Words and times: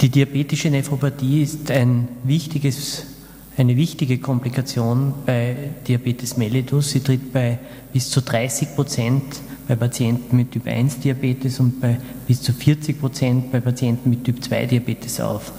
Die 0.00 0.10
diabetische 0.10 0.70
Nephropathie 0.70 1.42
ist 1.42 1.72
ein 1.72 2.06
eine 3.56 3.76
wichtige 3.76 4.18
Komplikation 4.18 5.12
bei 5.26 5.56
Diabetes 5.88 6.36
mellitus. 6.36 6.90
Sie 6.90 7.00
tritt 7.00 7.32
bei 7.32 7.58
bis 7.92 8.08
zu 8.08 8.22
30 8.22 8.76
Prozent 8.76 9.24
bei 9.66 9.74
Patienten 9.74 10.36
mit 10.36 10.52
Typ 10.52 10.68
1 10.68 11.00
Diabetes 11.00 11.58
und 11.58 11.80
bei 11.80 11.98
bis 12.28 12.40
zu 12.40 12.52
40 12.52 13.00
Prozent 13.00 13.50
bei 13.50 13.58
Patienten 13.58 14.10
mit 14.10 14.22
Typ 14.22 14.44
2 14.44 14.66
Diabetes 14.66 15.20
auf. 15.20 15.52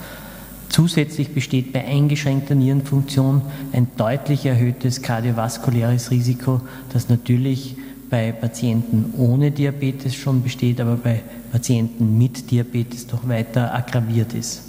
Zusätzlich 0.70 1.34
besteht 1.34 1.74
bei 1.74 1.84
eingeschränkter 1.84 2.56
Nierenfunktion 2.56 3.42
ein 3.74 3.88
deutlich 3.98 4.46
erhöhtes 4.46 5.02
kardiovaskuläres 5.02 6.12
Risiko, 6.12 6.62
das 6.94 7.10
natürlich 7.10 7.76
bei 8.10 8.32
Patienten 8.32 9.14
ohne 9.18 9.52
Diabetes 9.52 10.16
schon 10.16 10.42
besteht, 10.42 10.82
aber 10.82 10.96
bei 10.96 11.22
Patienten 11.52 12.18
mit 12.18 12.50
Diabetes 12.50 13.08
doch 13.08 13.28
weiter 13.28 13.74
aggraviert 13.74 14.34
ist. 14.34 14.64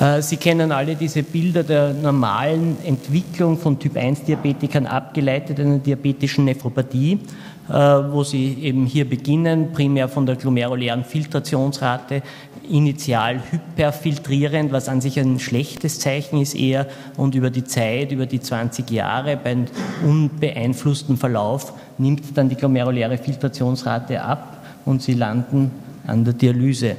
Äh, 0.00 0.22
Sie 0.22 0.36
kennen 0.36 0.72
alle 0.72 0.96
diese 0.96 1.22
Bilder 1.22 1.62
der 1.62 1.92
normalen 1.92 2.76
Entwicklung 2.84 3.58
von 3.58 3.78
Typ-1-Diabetikern 3.78 4.86
abgeleitet 4.86 5.60
einer 5.60 5.78
diabetischen 5.78 6.46
Nephropathie, 6.46 7.20
äh, 7.68 7.72
wo 7.72 8.24
Sie 8.24 8.54
eben 8.60 8.86
hier 8.86 9.08
beginnen, 9.08 9.72
primär 9.72 10.08
von 10.08 10.26
der 10.26 10.36
glomerulären 10.36 11.04
Filtrationsrate, 11.04 12.22
initial 12.70 13.40
hyperfiltrierend, 13.50 14.72
was 14.72 14.88
an 14.88 15.00
sich 15.00 15.18
ein 15.18 15.38
schlechtes 15.38 16.00
Zeichen 16.00 16.40
ist 16.40 16.54
eher, 16.54 16.86
und 17.16 17.34
über 17.34 17.50
die 17.50 17.64
Zeit, 17.64 18.12
über 18.12 18.26
die 18.26 18.40
20 18.40 18.90
Jahre, 18.90 19.36
bei 19.36 19.50
einem 19.50 19.66
unbeeinflussten 20.04 21.16
Verlauf, 21.16 21.72
nimmt 21.98 22.36
dann 22.36 22.48
die 22.48 22.56
glomeruläre 22.56 23.18
Filtrationsrate 23.18 24.20
ab 24.22 24.64
und 24.84 25.02
Sie 25.02 25.14
landen 25.14 25.70
an 26.06 26.24
der 26.24 26.34
Dialyse. 26.34 26.96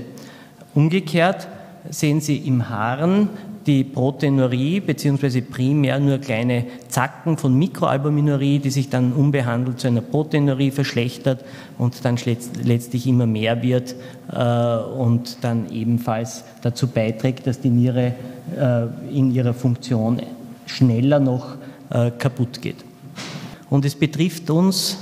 Umgekehrt 0.74 1.48
sehen 1.90 2.22
Sie 2.22 2.38
im 2.38 2.70
Haaren 2.70 3.30
die 3.66 3.84
Proteinurie 3.84 4.80
beziehungsweise 4.80 5.42
primär 5.42 6.00
nur 6.00 6.20
kleine 6.20 6.66
Zacken 6.88 7.38
von 7.38 7.58
Mikroalbuminurie, 7.58 8.60
die 8.60 8.70
sich 8.70 8.90
dann 8.90 9.14
unbehandelt 9.14 9.80
zu 9.80 9.88
einer 9.88 10.02
Proteinurie 10.02 10.72
verschlechtert 10.72 11.44
und 11.78 12.06
dann 12.06 12.18
letztlich 12.64 13.08
immer 13.08 13.26
mehr 13.26 13.64
wird 13.64 13.96
äh, 14.32 14.78
und 14.78 15.38
dann 15.42 15.72
ebenfalls 15.72 16.44
dazu 16.62 16.88
beiträgt, 16.88 17.48
dass 17.48 17.60
die 17.60 17.70
Niere 17.70 18.14
äh, 18.58 18.86
in 19.18 19.32
ihrer 19.32 19.54
Funktion 19.54 20.22
schneller 20.68 21.20
noch 21.20 21.56
äh, 21.90 22.12
kaputt 22.12 22.62
geht. 22.62 22.78
Und 23.70 23.86
es 23.86 23.96
betrifft 23.96 24.50
uns 24.50 24.98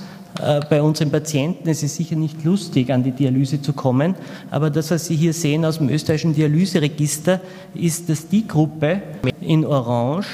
bei 0.69 0.81
unseren 0.81 1.11
Patienten. 1.11 1.69
Es 1.69 1.83
ist 1.83 1.95
sicher 1.95 2.15
nicht 2.15 2.43
lustig, 2.43 2.91
an 2.91 3.03
die 3.03 3.11
Dialyse 3.11 3.61
zu 3.61 3.73
kommen, 3.73 4.15
aber 4.49 4.69
das, 4.69 4.89
was 4.89 5.05
Sie 5.05 5.15
hier 5.15 5.33
sehen 5.33 5.63
aus 5.63 5.77
dem 5.77 5.89
österreichischen 5.89 6.33
Dialyseregister, 6.33 7.39
ist, 7.75 8.09
dass 8.09 8.27
die 8.27 8.47
Gruppe 8.47 9.01
in 9.41 9.65
Orange, 9.65 10.27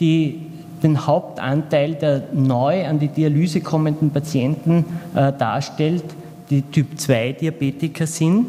die 0.00 0.40
den 0.82 1.06
Hauptanteil 1.06 1.94
der 1.94 2.22
neu 2.32 2.86
an 2.86 2.98
die 2.98 3.08
Dialyse 3.08 3.60
kommenden 3.60 4.10
Patienten 4.10 4.84
äh, 5.14 5.32
darstellt, 5.32 6.04
die 6.50 6.62
Typ-2-Diabetiker 6.62 8.06
sind. 8.06 8.46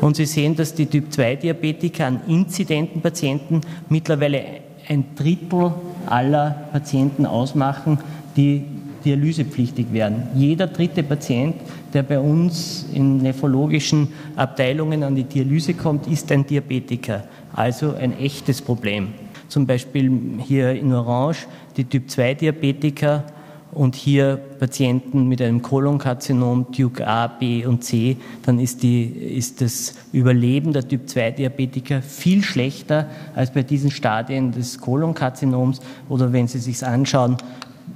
Und 0.00 0.16
Sie 0.16 0.26
sehen, 0.26 0.56
dass 0.56 0.74
die 0.74 0.86
Typ-2-Diabetiker 0.86 2.06
an 2.06 2.20
inzidenten 2.26 3.00
Patienten 3.00 3.60
mittlerweile 3.88 4.42
ein 4.88 5.04
Drittel 5.16 5.72
aller 6.06 6.50
Patienten 6.72 7.24
ausmachen, 7.24 7.98
die 8.36 8.64
dialysepflichtig 9.04 9.92
werden. 9.92 10.28
Jeder 10.34 10.66
dritte 10.66 11.02
Patient, 11.02 11.56
der 11.92 12.02
bei 12.02 12.18
uns 12.18 12.86
in 12.92 13.18
nephrologischen 13.18 14.08
Abteilungen 14.36 15.02
an 15.02 15.14
die 15.14 15.24
Dialyse 15.24 15.74
kommt, 15.74 16.06
ist 16.06 16.30
ein 16.32 16.46
Diabetiker, 16.46 17.24
also 17.52 17.94
ein 17.94 18.18
echtes 18.18 18.62
Problem. 18.62 19.08
Zum 19.48 19.66
Beispiel 19.66 20.10
hier 20.46 20.72
in 20.72 20.92
Orange 20.92 21.46
die 21.76 21.84
Typ-2-Diabetiker 21.84 23.24
und 23.72 23.96
hier 23.96 24.38
Patienten 24.58 25.28
mit 25.28 25.40
einem 25.40 25.62
Kolonkarzinom 25.62 26.66
Duke 26.76 27.06
A, 27.06 27.26
B 27.26 27.64
und 27.64 27.82
C, 27.82 28.16
dann 28.44 28.58
ist, 28.58 28.82
die, 28.82 29.04
ist 29.04 29.60
das 29.60 29.94
Überleben 30.12 30.72
der 30.72 30.86
Typ-2-Diabetiker 30.86 32.02
viel 32.02 32.42
schlechter 32.42 33.08
als 33.34 33.52
bei 33.52 33.62
diesen 33.62 33.90
Stadien 33.90 34.52
des 34.52 34.78
Kolonkarzinoms 34.78 35.80
oder 36.08 36.32
wenn 36.32 36.48
Sie 36.48 36.58
sich 36.58 36.84
anschauen, 36.84 37.38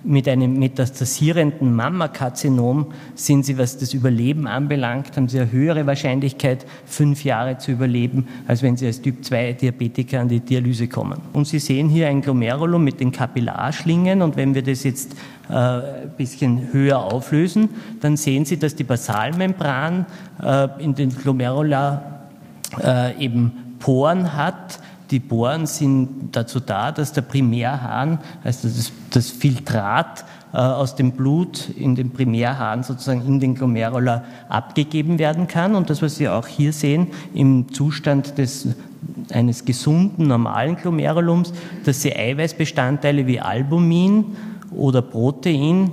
mit 0.04 0.28
einem 0.28 0.58
metastasierenden 0.58 1.74
Mammakarzinom 1.74 2.86
sind 3.14 3.44
sie, 3.44 3.58
was 3.58 3.78
das 3.78 3.92
Überleben 3.92 4.46
anbelangt, 4.46 5.16
haben 5.16 5.28
sie 5.28 5.40
eine 5.40 5.50
höhere 5.50 5.86
Wahrscheinlichkeit, 5.86 6.64
fünf 6.84 7.24
Jahre 7.24 7.58
zu 7.58 7.72
überleben, 7.72 8.28
als 8.46 8.62
wenn 8.62 8.76
sie 8.76 8.86
als 8.86 9.02
Typ-2-Diabetiker 9.02 10.20
an 10.20 10.28
die 10.28 10.40
Dialyse 10.40 10.86
kommen. 10.88 11.20
Und 11.32 11.46
Sie 11.46 11.58
sehen 11.58 11.88
hier 11.88 12.08
ein 12.08 12.22
Glomerulum 12.22 12.82
mit 12.84 13.00
den 13.00 13.10
Kapillarschlingen 13.10 14.22
und 14.22 14.36
wenn 14.36 14.54
wir 14.54 14.62
das 14.62 14.84
jetzt 14.84 15.14
äh, 15.48 15.54
ein 15.54 16.12
bisschen 16.16 16.72
höher 16.72 16.98
auflösen, 16.98 17.68
dann 18.00 18.16
sehen 18.16 18.44
Sie, 18.44 18.58
dass 18.58 18.74
die 18.74 18.84
Basalmembran 18.84 20.06
äh, 20.42 20.68
in 20.78 20.94
den 20.94 21.10
Glomerula 21.10 22.20
äh, 22.82 23.24
eben 23.24 23.52
Poren 23.78 24.36
hat, 24.36 24.80
die 25.10 25.20
Poren 25.20 25.66
sind 25.66 26.30
dazu 26.32 26.60
da, 26.60 26.92
dass 26.92 27.12
der 27.12 27.22
Primärhahn, 27.22 28.18
also 28.42 28.68
das, 28.68 28.92
das 29.10 29.30
Filtrat 29.30 30.24
äh, 30.52 30.58
aus 30.58 30.96
dem 30.96 31.12
Blut 31.12 31.68
in 31.76 31.94
den 31.94 32.10
Primärhahn 32.10 32.82
sozusagen 32.82 33.24
in 33.26 33.40
den 33.40 33.54
Glomerula 33.54 34.24
abgegeben 34.48 35.18
werden 35.18 35.46
kann. 35.46 35.74
Und 35.74 35.90
das, 35.90 36.02
was 36.02 36.16
Sie 36.16 36.28
auch 36.28 36.46
hier 36.46 36.72
sehen, 36.72 37.08
im 37.34 37.72
Zustand 37.72 38.38
des 38.38 38.68
eines 39.30 39.64
gesunden, 39.64 40.26
normalen 40.26 40.76
Glomerulums, 40.76 41.52
dass 41.84 42.02
Sie 42.02 42.14
Eiweißbestandteile 42.14 43.26
wie 43.26 43.40
Albumin 43.40 44.36
oder 44.70 45.02
Protein 45.02 45.92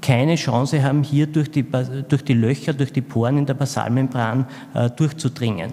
keine 0.00 0.36
Chance 0.36 0.82
haben, 0.82 1.02
hier 1.02 1.26
durch 1.26 1.50
die, 1.50 1.64
durch 2.08 2.24
die 2.24 2.34
Löcher, 2.34 2.74
durch 2.74 2.92
die 2.92 3.00
Poren 3.00 3.38
in 3.38 3.46
der 3.46 3.54
Basalmembran 3.54 4.46
äh, 4.74 4.90
durchzudringen. 4.90 5.72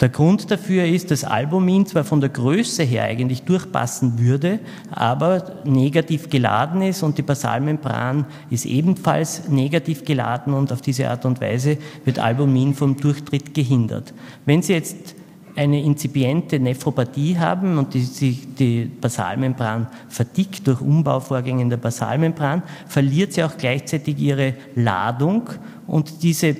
Der 0.00 0.08
Grund 0.08 0.50
dafür 0.50 0.86
ist, 0.86 1.10
dass 1.10 1.24
Albumin 1.24 1.84
zwar 1.84 2.04
von 2.04 2.20
der 2.20 2.30
Größe 2.30 2.82
her 2.82 3.04
eigentlich 3.04 3.42
durchpassen 3.42 4.18
würde, 4.18 4.58
aber 4.90 5.60
negativ 5.64 6.30
geladen 6.30 6.80
ist 6.80 7.02
und 7.02 7.18
die 7.18 7.22
Basalmembran 7.22 8.24
ist 8.48 8.64
ebenfalls 8.64 9.48
negativ 9.48 10.06
geladen 10.06 10.54
und 10.54 10.72
auf 10.72 10.80
diese 10.80 11.10
Art 11.10 11.26
und 11.26 11.42
Weise 11.42 11.76
wird 12.06 12.18
Albumin 12.18 12.74
vom 12.74 12.96
Durchtritt 12.96 13.52
gehindert. 13.52 14.14
Wenn 14.46 14.62
Sie 14.62 14.72
jetzt 14.72 15.14
eine 15.56 15.82
inzipiente 15.82 16.58
Nephropathie 16.58 17.36
haben 17.36 17.76
und 17.76 17.92
die, 17.92 18.02
sich 18.02 18.54
die 18.54 18.84
Basalmembran 18.84 19.88
verdickt 20.08 20.66
durch 20.66 20.80
Umbauvorgänge 20.80 21.60
in 21.60 21.68
der 21.68 21.76
Basalmembran, 21.76 22.62
verliert 22.86 23.32
sie 23.32 23.44
auch 23.44 23.56
gleichzeitig 23.58 24.18
ihre 24.18 24.54
Ladung 24.74 25.50
und 25.86 26.22
diese 26.22 26.56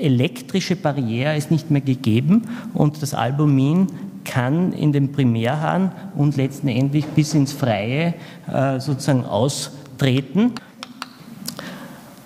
elektrische 0.00 0.76
Barriere 0.76 1.36
ist 1.36 1.50
nicht 1.50 1.70
mehr 1.70 1.80
gegeben 1.80 2.42
und 2.74 3.02
das 3.02 3.14
Albumin 3.14 3.88
kann 4.24 4.72
in 4.72 4.92
den 4.92 5.12
Primärhahn 5.12 5.92
und 6.16 6.36
letztendlich 6.36 7.06
bis 7.06 7.34
ins 7.34 7.52
Freie 7.52 8.14
äh, 8.52 8.78
sozusagen 8.80 9.24
austreten. 9.24 10.52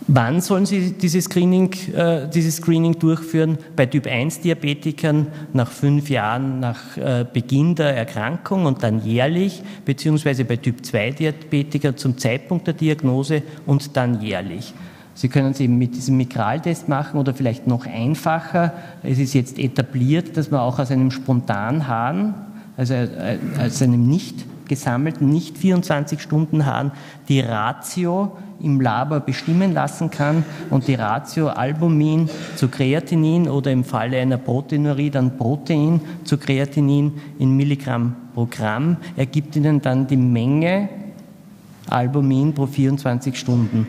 Wann 0.06 0.42
sollen 0.42 0.66
Sie 0.66 0.92
dieses 0.92 1.24
Screening, 1.24 1.72
äh, 1.94 2.28
dieses 2.28 2.56
Screening 2.56 2.98
durchführen? 2.98 3.56
Bei 3.74 3.86
Typ-1-Diabetikern 3.86 5.28
nach 5.54 5.70
fünf 5.70 6.10
Jahren 6.10 6.60
nach 6.60 6.98
äh, 6.98 7.24
Beginn 7.32 7.74
der 7.74 7.96
Erkrankung 7.96 8.66
und 8.66 8.82
dann 8.82 9.02
jährlich, 9.02 9.62
beziehungsweise 9.86 10.44
bei 10.44 10.56
Typ-2-Diabetikern 10.56 11.96
zum 11.96 12.18
Zeitpunkt 12.18 12.66
der 12.66 12.74
Diagnose 12.74 13.42
und 13.64 13.96
dann 13.96 14.20
jährlich. 14.20 14.74
Sie 15.14 15.28
können 15.28 15.52
es 15.52 15.60
eben 15.60 15.78
mit 15.78 15.94
diesem 15.94 16.16
Mikraltest 16.16 16.88
machen 16.88 17.18
oder 17.18 17.34
vielleicht 17.34 17.66
noch 17.66 17.86
einfacher. 17.86 18.72
Es 19.02 19.18
ist 19.18 19.34
jetzt 19.34 19.58
etabliert, 19.58 20.36
dass 20.36 20.50
man 20.50 20.60
auch 20.60 20.78
aus 20.78 20.90
einem 20.90 21.10
Spontanhahn, 21.10 22.34
also 22.76 22.94
äh, 22.94 23.38
aus 23.58 23.80
einem 23.80 24.08
nicht 24.08 24.44
gesammelten, 24.66 25.28
nicht 25.28 25.56
24-Stunden-Hahn, 25.56 26.92
die 27.28 27.40
Ratio 27.40 28.36
im 28.60 28.80
Labor 28.80 29.20
bestimmen 29.20 29.74
lassen 29.74 30.10
kann 30.10 30.44
und 30.70 30.88
die 30.88 30.94
Ratio 30.94 31.48
Albumin 31.48 32.30
zu 32.56 32.68
Kreatinin 32.68 33.48
oder 33.48 33.70
im 33.70 33.84
Falle 33.84 34.18
einer 34.18 34.38
Proteinurie 34.38 35.10
dann 35.10 35.36
Protein 35.36 36.00
zu 36.24 36.38
Kreatinin 36.38 37.12
in 37.38 37.56
Milligramm 37.56 38.16
pro 38.34 38.46
Gramm 38.50 38.96
ergibt 39.16 39.54
Ihnen 39.56 39.80
dann 39.80 40.06
die 40.06 40.16
Menge 40.16 40.88
Albumin 41.88 42.54
pro 42.54 42.66
24 42.66 43.38
Stunden. 43.38 43.86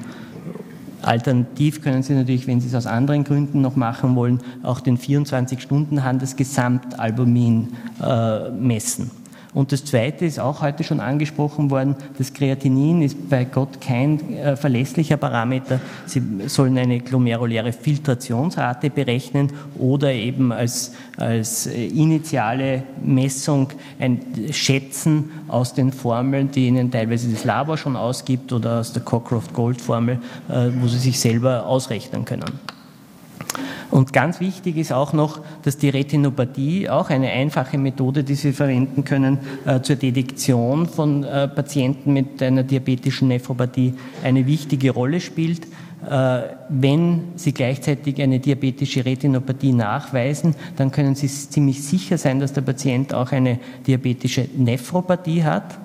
Alternativ 1.05 1.81
können 1.81 2.03
Sie 2.03 2.13
natürlich, 2.13 2.47
wenn 2.47 2.59
Sie 2.59 2.67
es 2.67 2.75
aus 2.75 2.87
anderen 2.87 3.23
Gründen 3.23 3.61
noch 3.61 3.75
machen 3.75 4.15
wollen, 4.15 4.39
auch 4.63 4.79
den 4.79 4.97
24-Stunden-Hand 4.97 6.21
das 6.21 6.35
Gesamtalbumin 6.35 7.73
äh, 8.01 8.49
messen. 8.49 9.11
Und 9.55 9.71
das 9.71 9.85
Zweite 9.85 10.25
ist 10.25 10.37
auch 10.37 10.61
heute 10.61 10.83
schon 10.83 10.99
angesprochen 10.99 11.71
worden, 11.71 11.95
das 12.17 12.33
Kreatinin 12.33 13.01
ist 13.01 13.29
bei 13.29 13.45
Gott 13.45 13.79
kein 13.79 14.33
äh, 14.33 14.57
verlässlicher 14.57 15.15
Parameter. 15.15 15.79
Sie 16.05 16.21
sollen 16.47 16.77
eine 16.77 16.99
glomeruläre 16.99 17.71
Filtrationsrate 17.71 18.89
berechnen 18.89 19.53
oder 19.79 20.11
eben 20.11 20.51
als, 20.51 20.91
als 21.15 21.67
äh, 21.67 21.85
initiale 21.87 22.83
Messung 23.01 23.69
ein 23.97 24.19
Schätzen 24.51 25.31
aus 25.47 25.73
den 25.73 25.93
Formeln, 25.93 26.51
die 26.51 26.67
Ihnen 26.67 26.91
teilweise 26.91 27.29
das 27.29 27.45
Labor 27.45 27.77
schon 27.77 27.95
ausgibt 27.95 28.51
oder 28.51 28.81
aus 28.81 28.91
der 28.91 29.03
Cockcroft-Gold-Formel, 29.03 30.19
äh, 30.49 30.69
wo 30.81 30.87
Sie 30.89 30.99
sich 30.99 31.17
selber 31.17 31.65
ausrechnen 31.65 32.25
können. 32.25 32.74
Und 33.95 34.11
ganz 34.11 34.41
wichtig 34.41 34.75
ist 34.75 34.91
auch 34.91 35.13
noch, 35.13 35.39
dass 35.61 35.77
die 35.77 35.87
Retinopathie, 35.87 36.89
auch 36.89 37.09
eine 37.09 37.29
einfache 37.29 37.77
Methode, 37.77 38.25
die 38.25 38.35
Sie 38.35 38.51
verwenden 38.51 39.05
können 39.05 39.39
äh, 39.65 39.79
zur 39.79 39.95
Detektion 39.95 40.85
von 40.85 41.23
äh, 41.23 41.47
Patienten 41.47 42.11
mit 42.11 42.43
einer 42.43 42.63
diabetischen 42.63 43.29
Nephropathie, 43.29 43.93
eine 44.21 44.47
wichtige 44.47 44.91
Rolle 44.91 45.21
spielt. 45.21 45.65
Äh, 46.09 46.41
wenn 46.67 47.21
Sie 47.37 47.53
gleichzeitig 47.53 48.21
eine 48.21 48.39
diabetische 48.41 49.05
Retinopathie 49.05 49.71
nachweisen, 49.71 50.55
dann 50.75 50.91
können 50.91 51.15
Sie 51.15 51.29
ziemlich 51.29 51.81
sicher 51.81 52.17
sein, 52.17 52.41
dass 52.41 52.51
der 52.51 52.63
Patient 52.63 53.13
auch 53.13 53.31
eine 53.31 53.59
diabetische 53.87 54.49
Nephropathie 54.57 55.45
hat. 55.45 55.79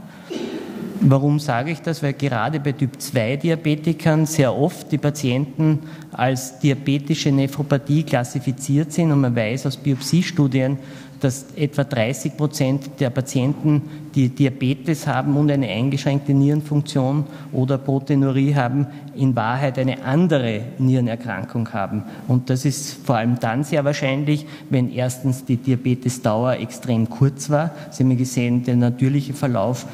Warum 1.02 1.38
sage 1.38 1.70
ich 1.70 1.81
das? 1.81 2.02
Weil 2.02 2.12
gerade 2.12 2.61
bei 2.61 2.73
Typ-2-Diabetikern 2.73 4.26
sehr 4.26 4.55
oft 4.55 4.93
die 4.93 4.99
Patienten 4.99 5.79
als 6.12 6.58
diabetische 6.58 7.32
Nephropathie 7.32 8.02
klassifiziert 8.02 8.93
sind 8.93 9.11
und 9.11 9.23
man 9.23 9.35
weiß 9.35 9.64
aus 9.64 9.79
Biopsiestudien, 9.79 10.76
dass 11.20 11.47
etwa 11.56 11.85
30 11.85 12.37
Prozent 12.37 12.91
der 12.99 13.11
Patienten, 13.11 13.82
die 14.14 14.29
Diabetes 14.29 15.06
haben 15.06 15.37
und 15.37 15.50
eine 15.50 15.69
eingeschränkte 15.69 16.32
Nierenfunktion 16.32 17.25
oder 17.52 17.79
Proteinurie 17.79 18.55
haben, 18.55 18.87
in 19.14 19.37
Wahrheit 19.37 19.79
eine 19.79 20.02
andere 20.02 20.62
Nierenerkrankung 20.79 21.73
haben. 21.73 22.05
Und 22.26 22.50
das 22.50 22.64
ist 22.64 23.06
vor 23.06 23.17
allem 23.17 23.38
dann 23.38 23.64
sehr 23.64 23.85
wahrscheinlich, 23.85 24.47
wenn 24.69 24.93
erstens 24.93 25.44
die 25.44 25.56
Diabetesdauer 25.56 26.55
extrem 26.55 27.08
kurz 27.08 27.50
war. 27.50 27.70
Sie 27.91 28.02
haben 28.02 28.17
gesehen, 28.17 28.64
der 28.64 28.76
natürliche 28.76 29.35
Verlauf 29.35 29.87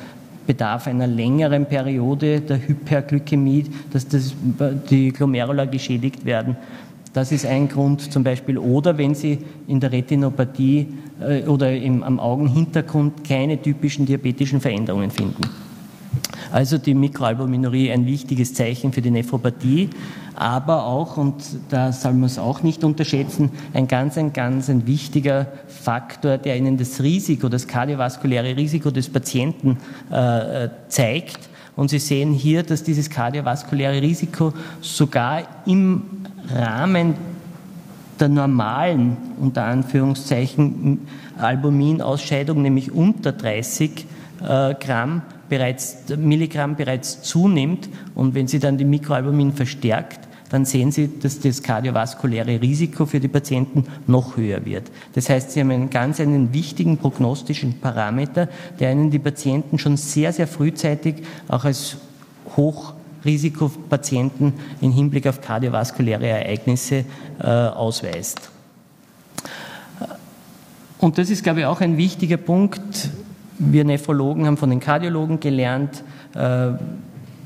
bedarf 0.47 0.87
einer 0.87 1.07
längeren 1.07 1.67
Periode 1.67 2.41
der 2.41 2.67
Hyperglykämie, 2.67 3.65
dass 3.93 4.07
das, 4.09 4.35
die 4.91 5.13
Glomerula 5.13 5.65
geschädigt 5.65 6.25
werden. 6.25 6.57
Das 7.13 7.33
ist 7.33 7.47
ein 7.47 7.69
Grund 7.69 8.13
zum 8.13 8.23
Beispiel. 8.23 8.59
Oder 8.59 8.99
wenn 8.99 9.15
Sie 9.15 9.39
in 9.67 9.81
der 9.81 9.91
Retinopathie 9.91 10.87
äh, 11.21 11.43
oder 11.45 11.75
im, 11.75 12.03
am 12.03 12.21
Augenhintergrund 12.21 13.25
keine 13.25 13.61
typischen 13.61 14.05
diabetischen 14.05 14.61
Veränderungen 14.61 15.11
finden. 15.11 15.43
Also 16.53 16.79
die 16.79 16.95
Mikroalbuminurie 16.95 17.91
ein 17.91 18.07
wichtiges 18.07 18.55
Zeichen 18.55 18.93
für 18.93 19.03
die 19.03 19.11
Nephropathie, 19.11 19.91
aber 20.35 20.85
auch, 20.85 21.17
und 21.17 21.35
da 21.71 21.93
soll 21.93 22.13
man 22.13 22.25
es 22.25 22.39
auch 22.39 22.63
nicht 22.63 22.85
unterschätzen, 22.85 23.51
ein 23.73 23.89
ganz, 23.89 24.19
ein 24.19 24.33
ganz 24.33 24.69
ein 24.69 24.87
wichtiger 24.87 25.47
Faktor, 25.67 26.37
der 26.39 26.57
Ihnen 26.57 26.77
das 26.77 27.03
Risiko, 27.03 27.49
das 27.49 27.67
kardiovaskuläre 27.67 28.57
Risiko 28.57 28.91
des 28.91 29.09
Patienten 29.09 29.79
äh, 30.11 30.69
zeigt. 30.89 31.49
Und 31.75 31.91
Sie 31.91 31.99
sehen 31.99 32.33
hier, 32.33 32.63
dass 32.63 32.83
dieses 32.83 33.09
kardiovaskuläre 33.09 34.01
Risiko 34.01 34.53
sogar 34.81 35.43
im 35.67 36.03
Rahmen 36.55 37.15
der 38.21 38.29
normalen, 38.29 39.17
unter 39.41 39.65
Anführungszeichen, 39.65 41.01
Albuminausscheidung, 41.39 42.63
nämlich 42.63 42.93
unter 42.93 43.33
30 43.33 44.07
äh, 44.43 44.75
Gramm, 44.75 45.23
bereits, 45.49 45.99
Milligramm 46.17 46.77
bereits 46.77 47.23
zunimmt 47.23 47.89
und 48.15 48.35
wenn 48.35 48.49
Sie 48.49 48.59
dann 48.59 48.79
die 48.79 48.85
Mikroalbumin 48.85 49.53
verstärkt, 49.53 50.21
dann 50.51 50.65
sehen 50.65 50.93
Sie, 50.93 51.11
dass 51.21 51.41
das 51.41 51.63
kardiovaskuläre 51.63 52.61
Risiko 52.61 53.07
für 53.07 53.21
die 53.21 53.29
Patienten 53.29 53.85
noch 54.07 54.37
höher 54.37 54.65
wird. 54.65 54.91
Das 55.15 55.29
heißt, 55.29 55.51
Sie 55.51 55.61
haben 55.61 55.71
einen 55.71 55.91
ganz 55.91 56.21
einen 56.21 56.53
wichtigen 56.53 56.99
prognostischen 56.99 57.81
Parameter, 57.81 58.49
der 58.79 58.93
Ihnen 58.93 59.11
die 59.11 59.19
Patienten 59.19 59.79
schon 59.79 59.97
sehr, 59.97 60.33
sehr 60.33 60.47
frühzeitig 60.47 61.17
auch 61.49 61.65
als 61.65 61.97
Hochrisikopatienten 62.57 64.53
im 64.81 64.93
Hinblick 64.93 65.27
auf 65.27 65.41
kardiovaskuläre 65.41 66.27
Ereignisse 66.29 67.05
äh, 67.41 67.47
ausweist. 67.47 68.51
Und 70.99 71.19
das 71.19 71.29
ist, 71.31 71.43
glaube 71.43 71.61
ich, 71.61 71.67
auch 71.67 71.81
ein 71.81 71.97
wichtiger 71.97 72.37
Punkt, 72.37 73.11
wir 73.59 73.85
Nephrologen 73.85 74.47
haben 74.47 74.57
von 74.57 74.71
den 74.71 74.81
Kardiologen 74.81 75.41
gelernt, 75.41 76.03
äh, 76.35 76.73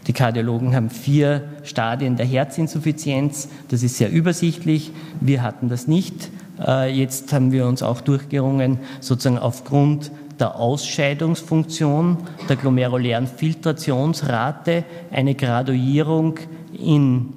die 0.06 0.12
Kardiologen 0.12 0.74
haben 0.74 0.90
vier 0.90 1.44
Stadien 1.62 2.16
der 2.16 2.26
Herzinsuffizienz. 2.26 3.48
Das 3.68 3.82
ist 3.82 3.98
sehr 3.98 4.10
übersichtlich. 4.10 4.92
Wir 5.20 5.42
hatten 5.42 5.68
das 5.68 5.86
nicht. 5.86 6.30
Äh, 6.66 6.92
jetzt 6.92 7.32
haben 7.32 7.52
wir 7.52 7.66
uns 7.66 7.82
auch 7.82 8.00
durchgerungen, 8.00 8.78
sozusagen 9.00 9.38
aufgrund 9.38 10.10
der 10.40 10.56
Ausscheidungsfunktion, 10.56 12.16
der 12.48 12.56
glomerulären 12.56 13.26
Filtrationsrate, 13.26 14.84
eine 15.10 15.34
Graduierung 15.34 16.38
in 16.72 17.34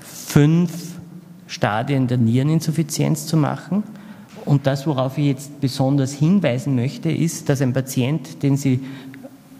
fünf 0.00 0.96
Stadien 1.46 2.08
der 2.08 2.18
Niereninsuffizienz 2.18 3.26
zu 3.26 3.36
machen. 3.36 3.84
Und 4.48 4.66
das, 4.66 4.86
worauf 4.86 5.18
ich 5.18 5.26
jetzt 5.26 5.60
besonders 5.60 6.14
hinweisen 6.14 6.74
möchte, 6.74 7.10
ist, 7.10 7.50
dass 7.50 7.60
ein 7.60 7.74
Patient, 7.74 8.42
den 8.42 8.56
Sie 8.56 8.80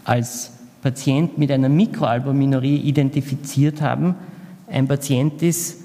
als 0.05 0.51
Patient 0.81 1.37
mit 1.37 1.53
einer 1.53 1.69
Mikroalbuminurie 1.69 2.79
identifiziert 2.79 3.83
haben, 3.83 4.15
ein 4.67 4.89
Patient 4.89 5.43
ist, 5.43 5.81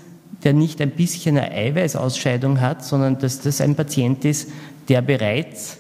der 0.46 0.54
nicht 0.54 0.80
ein 0.80 0.92
bisschen 0.92 1.38
eine 1.38 1.52
Eiweißausscheidung 1.52 2.62
hat, 2.62 2.86
sondern 2.86 3.20
dass 3.20 3.42
das 3.42 3.60
ein 3.60 3.76
Patient 3.76 4.24
ist, 4.24 4.50
der 4.88 5.02
bereits 5.02 5.80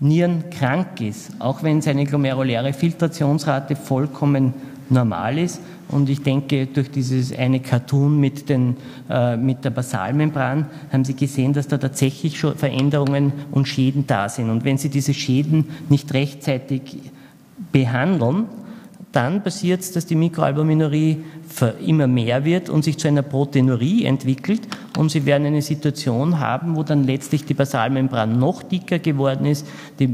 nierenkrank 0.00 1.00
ist, 1.00 1.30
auch 1.38 1.62
wenn 1.62 1.80
seine 1.80 2.04
glomeruläre 2.04 2.72
Filtrationsrate 2.72 3.76
vollkommen 3.76 4.52
normal 4.90 5.38
ist 5.38 5.60
und 5.88 6.08
ich 6.08 6.22
denke, 6.22 6.66
durch 6.66 6.90
dieses 6.90 7.36
eine 7.36 7.60
Cartoon 7.60 8.18
mit, 8.18 8.48
den, 8.48 8.76
äh, 9.08 9.36
mit 9.36 9.64
der 9.64 9.70
Basalmembran 9.70 10.66
haben 10.92 11.04
Sie 11.04 11.14
gesehen, 11.14 11.52
dass 11.52 11.68
da 11.68 11.78
tatsächlich 11.78 12.38
schon 12.38 12.56
Veränderungen 12.56 13.32
und 13.50 13.68
Schäden 13.68 14.06
da 14.06 14.28
sind. 14.28 14.50
Und 14.50 14.64
wenn 14.64 14.78
Sie 14.78 14.88
diese 14.88 15.14
Schäden 15.14 15.66
nicht 15.88 16.12
rechtzeitig 16.14 16.98
behandeln, 17.70 18.46
dann 19.12 19.42
passiert 19.44 19.80
es, 19.80 19.92
dass 19.92 20.06
die 20.06 20.16
Mikroalbuminurie 20.16 21.22
immer 21.62 22.06
mehr 22.06 22.44
wird 22.44 22.68
und 22.68 22.84
sich 22.84 22.98
zu 22.98 23.08
einer 23.08 23.22
Proteinurie 23.22 24.04
entwickelt 24.04 24.62
und 24.96 25.10
Sie 25.10 25.26
werden 25.26 25.46
eine 25.46 25.62
Situation 25.62 26.38
haben, 26.38 26.76
wo 26.76 26.82
dann 26.82 27.04
letztlich 27.04 27.44
die 27.44 27.54
Basalmembran 27.54 28.38
noch 28.38 28.62
dicker 28.62 28.98
geworden 28.98 29.46
ist, 29.46 29.66
die, 29.98 30.08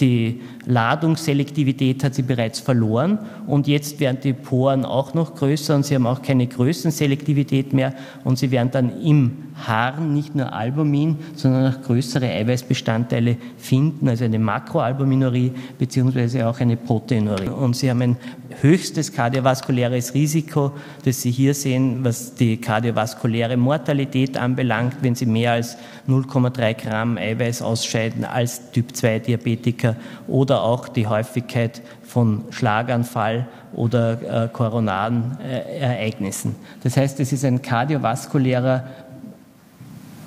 die 0.00 0.40
Ladungsselektivität 0.66 2.04
hat 2.04 2.14
sie 2.14 2.22
bereits 2.22 2.60
verloren 2.60 3.18
und 3.46 3.66
jetzt 3.66 4.00
werden 4.00 4.18
die 4.22 4.32
Poren 4.32 4.84
auch 4.84 5.14
noch 5.14 5.34
größer 5.34 5.74
und 5.74 5.84
Sie 5.84 5.94
haben 5.94 6.06
auch 6.06 6.22
keine 6.22 6.46
Größenselektivität 6.46 7.72
mehr 7.72 7.94
und 8.24 8.38
Sie 8.38 8.50
werden 8.50 8.70
dann 8.70 9.02
im 9.02 9.48
Haaren 9.66 10.14
nicht 10.14 10.34
nur 10.34 10.52
Albumin, 10.52 11.16
sondern 11.34 11.72
auch 11.74 11.82
größere 11.82 12.26
Eiweißbestandteile 12.26 13.36
finden, 13.56 14.08
also 14.08 14.24
eine 14.24 14.38
Makroalbuminurie 14.38 15.52
beziehungsweise 15.78 16.46
auch 16.46 16.60
eine 16.60 16.76
Proteinurie. 16.76 17.48
Und 17.48 17.74
Sie 17.76 17.90
haben 17.90 18.02
ein 18.02 18.16
höchstes 18.60 19.12
kardiovaskuläres 19.12 20.14
Risiko, 20.14 20.72
das 21.04 21.22
Sie 21.22 21.30
hier 21.30 21.54
sehen, 21.54 22.04
was 22.04 22.34
die 22.34 22.56
kardiovaskuläre 22.56 23.56
Mortalität 23.56 24.36
anbelangt, 24.36 24.96
wenn 25.02 25.14
Sie 25.14 25.26
mehr 25.26 25.52
als 25.52 25.76
0,3 26.08 26.74
Gramm 26.74 27.18
Eiweiß 27.18 27.62
ausscheiden 27.62 28.24
als 28.24 28.70
Typ-2-Diabetiker 28.72 29.96
oder 30.26 30.62
auch 30.62 30.88
die 30.88 31.06
Häufigkeit 31.06 31.82
von 32.02 32.44
Schlaganfall 32.50 33.46
oder 33.72 34.44
äh, 34.44 34.48
koronaren 34.48 35.38
äh, 35.40 35.78
Ereignissen. 35.78 36.56
Das 36.82 36.96
heißt, 36.96 37.20
es 37.20 37.32
ist 37.32 37.44
ein 37.44 37.62
kardiovaskulärer 37.62 38.84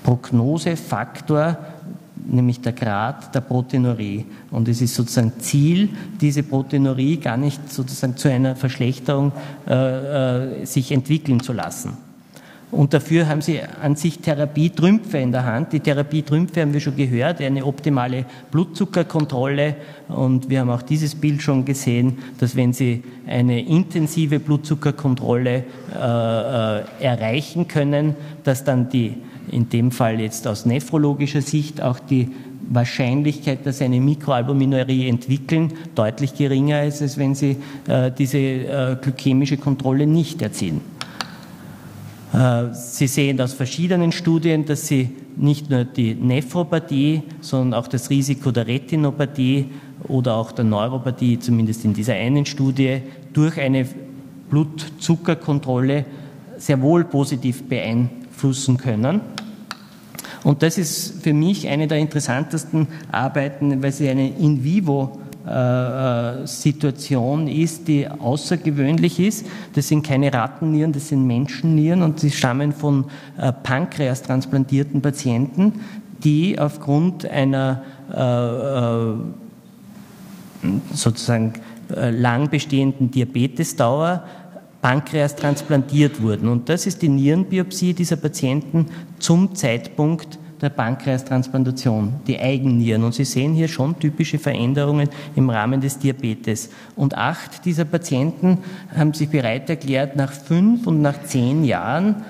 Prognosefaktor, 0.04 1.58
nämlich 2.28 2.62
der 2.62 2.74
Grad 2.74 3.34
der 3.34 3.42
Proteinurie. 3.42 4.26
Und 4.52 4.68
es 4.68 4.82
ist 4.82 4.96
sozusagen 4.96 5.34
Ziel, 5.40 5.90
diese 6.20 6.44
Proteinurie 6.44 7.18
gar 7.18 7.38
nicht 7.38 7.72
sozusagen 7.72 8.18
zu 8.18 8.30
einer 8.30 8.56
Verschlechterung 8.56 9.32
äh, 9.68 10.62
äh, 10.62 10.66
sich 10.66 10.92
entwickeln 10.92 11.40
zu 11.42 11.54
lassen. 11.54 11.98
Und 12.72 12.94
dafür 12.94 13.28
haben 13.28 13.42
sie 13.42 13.60
an 13.82 13.98
sich 13.98 14.20
Therapietrümpfe 14.20 15.18
in 15.18 15.34
der 15.34 15.44
Hand. 15.44 15.74
Die 15.74 15.82
Therapietrümpfe 15.82 16.62
haben 16.62 16.72
wir 16.72 16.80
schon 16.80 16.96
gehört, 16.96 17.42
eine 17.42 17.66
optimale 17.66 18.26
Blutzuckerkontrolle. 18.50 19.76
Und 20.08 20.50
wir 20.50 20.62
haben 20.62 20.70
auch 20.70 20.82
dieses 20.82 21.14
Bild 21.14 21.42
schon 21.42 21.66
gesehen, 21.66 22.20
dass 22.40 22.56
wenn 22.56 22.72
Sie 22.72 23.04
eine 23.28 23.62
intensive 23.62 24.40
Blutzuckerkontrolle 24.40 25.64
äh, 25.94 26.80
äh, 26.80 26.84
erreichen 27.02 27.68
können, 27.68 28.16
dass 28.46 28.64
dann 28.64 28.90
die 28.90 29.18
in 29.52 29.70
dem 29.70 29.92
Fall 29.92 30.20
jetzt 30.20 30.48
aus 30.48 30.66
nephrologischer 30.66 31.42
Sicht 31.42 31.82
auch 31.82 32.00
die 32.00 32.30
Wahrscheinlichkeit, 32.70 33.66
dass 33.66 33.80
sie 33.80 33.86
eine 33.86 34.00
Mikroalbuminurie 34.00 35.08
entwickeln, 35.08 35.74
deutlich 35.94 36.36
geringer 36.36 36.84
ist, 36.84 37.02
als 37.02 37.18
wenn 37.18 37.36
sie 37.36 37.58
äh, 37.88 38.12
diese 38.18 38.38
äh, 38.38 38.98
glykämische 39.02 39.58
Kontrolle 39.58 40.08
nicht 40.08 40.42
erzielen. 40.42 40.82
Äh, 42.34 42.74
sie 42.74 43.08
sehen 43.08 43.42
aus 43.42 43.54
verschiedenen 43.54 44.12
Studien, 44.12 44.66
dass 44.66 44.88
Sie 44.88 45.10
nicht 45.36 45.70
nur 45.70 45.84
die 45.84 46.14
Nephropathie, 46.14 47.24
sondern 47.42 47.80
auch 47.80 47.88
das 47.88 48.10
Risiko 48.10 48.52
der 48.52 48.68
Retinopathie 48.68 49.66
oder 50.08 50.36
auch 50.36 50.52
der 50.52 50.66
Neuropathie, 50.66 51.40
zumindest 51.40 51.86
in 51.86 51.94
dieser 51.94 52.14
einen 52.14 52.46
Studie, 52.46 53.02
durch 53.34 53.60
eine 53.60 53.88
Blutzuckerkontrolle 54.50 56.06
sehr 56.58 56.82
wohl 56.82 57.06
positiv 57.06 57.64
beeinflussen 57.64 58.78
können. 58.78 59.22
Und 60.44 60.64
das 60.64 60.78
ist 60.78 61.22
für 61.22 61.34
mich 61.34 61.68
eine 61.68 61.88
der 61.88 62.00
interessantesten 62.00 62.88
Arbeiten, 63.12 63.84
weil 63.84 63.92
sie 63.92 64.10
eine 64.10 64.30
in 64.30 64.64
vivo 64.64 65.20
äh, 65.46 66.46
Situation 66.46 67.48
ist, 67.48 67.88
die 67.88 68.08
außergewöhnlich 68.08 69.20
ist. 69.20 69.46
Das 69.74 69.88
sind 69.88 70.06
keine 70.06 70.34
Rattennieren, 70.34 70.92
das 70.94 71.10
sind 71.10 71.26
Menschennieren 71.26 72.04
und 72.04 72.20
sie 72.20 72.32
stammen 72.32 72.74
von 72.74 73.06
äh, 73.38 73.52
Pankreas-transplantierten 73.52 75.02
Patienten, 75.02 75.82
die 76.24 76.60
aufgrund 76.60 77.26
einer 77.26 77.82
äh, 78.12 79.14
sozusagen 80.94 81.54
lang 81.90 82.50
bestehenden 82.50 83.12
Diabetesdauer 83.12 84.24
Pankreas 84.82 85.36
transplantiert 85.36 86.22
wurden. 86.22 86.50
Und 86.50 86.70
das 86.70 86.88
ist 86.88 87.02
die 87.02 87.10
Nierenbiopsie 87.10 87.94
dieser 87.94 88.16
Patienten 88.16 88.88
zum 89.20 89.56
Zeitpunkt 89.56 90.40
der 90.62 90.70
Pankreastransplantation, 90.70 92.22
die 92.28 92.40
Eigennieren. 92.40 93.04
Und 93.04 93.16
Sie 93.16 93.26
sehen 93.26 93.54
hier 93.54 93.68
schon 93.68 94.00
typische 94.00 94.38
Veränderungen 94.38 95.10
im 95.36 95.50
Rahmen 95.50 95.82
des 95.82 95.98
Diabetes. 95.98 96.70
Und 96.96 97.18
acht 97.18 97.66
dieser 97.66 97.86
Patienten 97.86 98.60
haben 98.96 99.14
sich 99.14 99.30
bereit 99.30 99.70
erklärt, 99.70 100.16
nach 100.16 100.32
fünf 100.32 100.86
und 100.86 101.02
nach 101.02 101.24
zehn 101.24 101.64
Jahren 101.64 102.24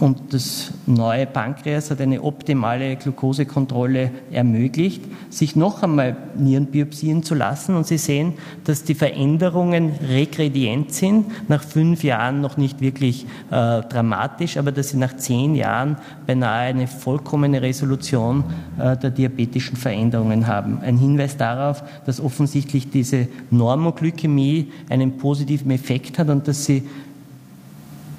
und 0.00 0.32
das 0.32 0.72
neue 0.86 1.26
Pankreas 1.26 1.90
hat 1.90 2.00
eine 2.00 2.22
optimale 2.22 2.96
Glukosekontrolle 2.96 4.10
ermöglicht, 4.30 5.02
sich 5.28 5.56
noch 5.56 5.82
einmal 5.82 6.16
Nierenbiopsien 6.36 7.22
zu 7.24 7.34
lassen. 7.34 7.74
Und 7.74 7.86
Sie 7.86 7.98
sehen, 7.98 8.34
dass 8.64 8.84
die 8.84 8.94
Veränderungen 8.94 9.92
regredient 10.08 10.92
sind, 10.92 11.26
nach 11.48 11.62
fünf 11.62 12.04
Jahren 12.04 12.40
noch 12.40 12.56
nicht 12.56 12.80
wirklich 12.80 13.26
äh, 13.50 13.82
dramatisch, 13.82 14.56
aber 14.56 14.70
dass 14.70 14.90
sie 14.90 14.98
nach 14.98 15.16
zehn 15.16 15.54
Jahren 15.54 15.96
beinahe 16.26 16.68
eine 16.68 16.86
vollkommene 16.86 17.60
Resolution 17.60 18.44
äh, 18.78 18.96
der 18.96 19.10
diabetischen 19.10 19.76
Veränderungen 19.76 20.46
haben. 20.46 20.80
Ein 20.80 20.96
Hinweis 20.98 21.36
darauf, 21.36 21.82
dass 22.06 22.20
offensichtlich 22.20 22.90
diese 22.90 23.26
Normoglykämie 23.50 24.70
einen 24.88 25.16
positiven 25.16 25.70
Effekt 25.72 26.18
hat 26.18 26.28
und 26.28 26.46
dass 26.46 26.64
sie 26.64 26.84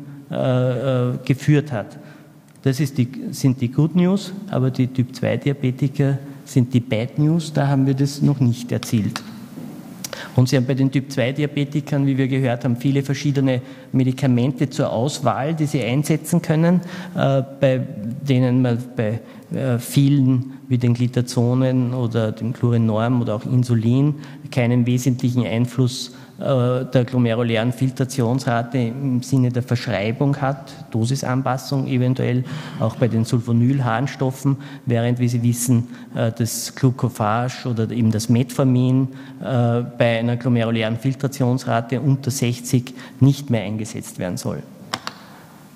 geführt 1.26 1.72
hat. 1.72 1.98
Das 2.62 2.78
die, 2.78 3.08
sind 3.32 3.60
die 3.62 3.72
Good 3.72 3.96
News, 3.96 4.32
aber 4.52 4.70
die 4.70 4.86
Typ-2-Diabetiker 4.86 6.20
sind 6.46 6.72
die 6.72 6.82
Bad 6.82 7.18
News, 7.18 7.52
da 7.52 7.68
haben 7.68 7.88
wir 7.88 7.96
das 7.96 8.22
noch 8.22 8.40
nicht 8.40 8.72
erzielt. 8.72 9.24
Und 10.36 10.50
Sie 10.50 10.58
haben 10.58 10.66
bei 10.66 10.74
den 10.74 10.92
Typ-2-Diabetikern, 10.92 12.06
wie 12.06 12.18
wir 12.18 12.28
gehört 12.28 12.64
haben, 12.64 12.76
viele 12.76 13.04
verschiedene 13.04 13.62
Medikamente 13.92 14.70
zur 14.70 14.92
Auswahl, 14.92 15.54
die 15.54 15.66
Sie 15.66 15.84
einsetzen 15.84 16.42
können, 16.42 16.82
äh, 17.16 17.44
bei 17.60 17.82
denen 18.28 18.62
man 18.62 18.78
bei 18.96 19.20
äh, 19.54 19.80
vielen 19.80 20.54
wie 20.68 20.78
den 20.78 20.94
Glitazonen 20.94 21.94
oder 21.94 22.32
dem 22.32 22.54
Chlorenorm 22.54 23.22
oder 23.22 23.36
auch 23.36 23.46
Insulin 23.46 24.16
keinen 24.52 24.86
wesentlichen 24.86 25.46
Einfluss 25.46 26.10
äh, 26.10 26.29
der 26.40 27.04
glomerulären 27.06 27.74
Filtrationsrate 27.74 28.78
im 28.78 29.22
Sinne 29.22 29.50
der 29.50 29.62
Verschreibung 29.62 30.40
hat, 30.40 30.74
Dosisanpassung 30.92 31.88
eventuell, 31.88 32.46
auch 32.80 32.96
bei 32.96 33.08
den 33.10 33.26
Sulfonylharnstoffen, 33.26 34.58
während, 34.86 35.20
wie 35.20 35.28
Sie 35.28 35.44
wissen, 35.44 35.90
äh, 36.16 36.32
das 36.32 36.74
Glucophage 36.76 37.68
oder 37.68 37.90
eben 37.92 38.12
das 38.12 38.30
Metformin 38.30 39.10
äh, 39.42 39.82
bei 39.98 40.20
einer 40.20 40.38
glomerulären 40.38 40.98
Filtrationsrate 40.98 42.00
unter 42.00 42.32
60 42.32 42.94
nicht 43.20 43.50
mehr 43.50 43.64
eingesetzt 43.64 44.18
werden 44.18 44.38
soll. 44.38 44.64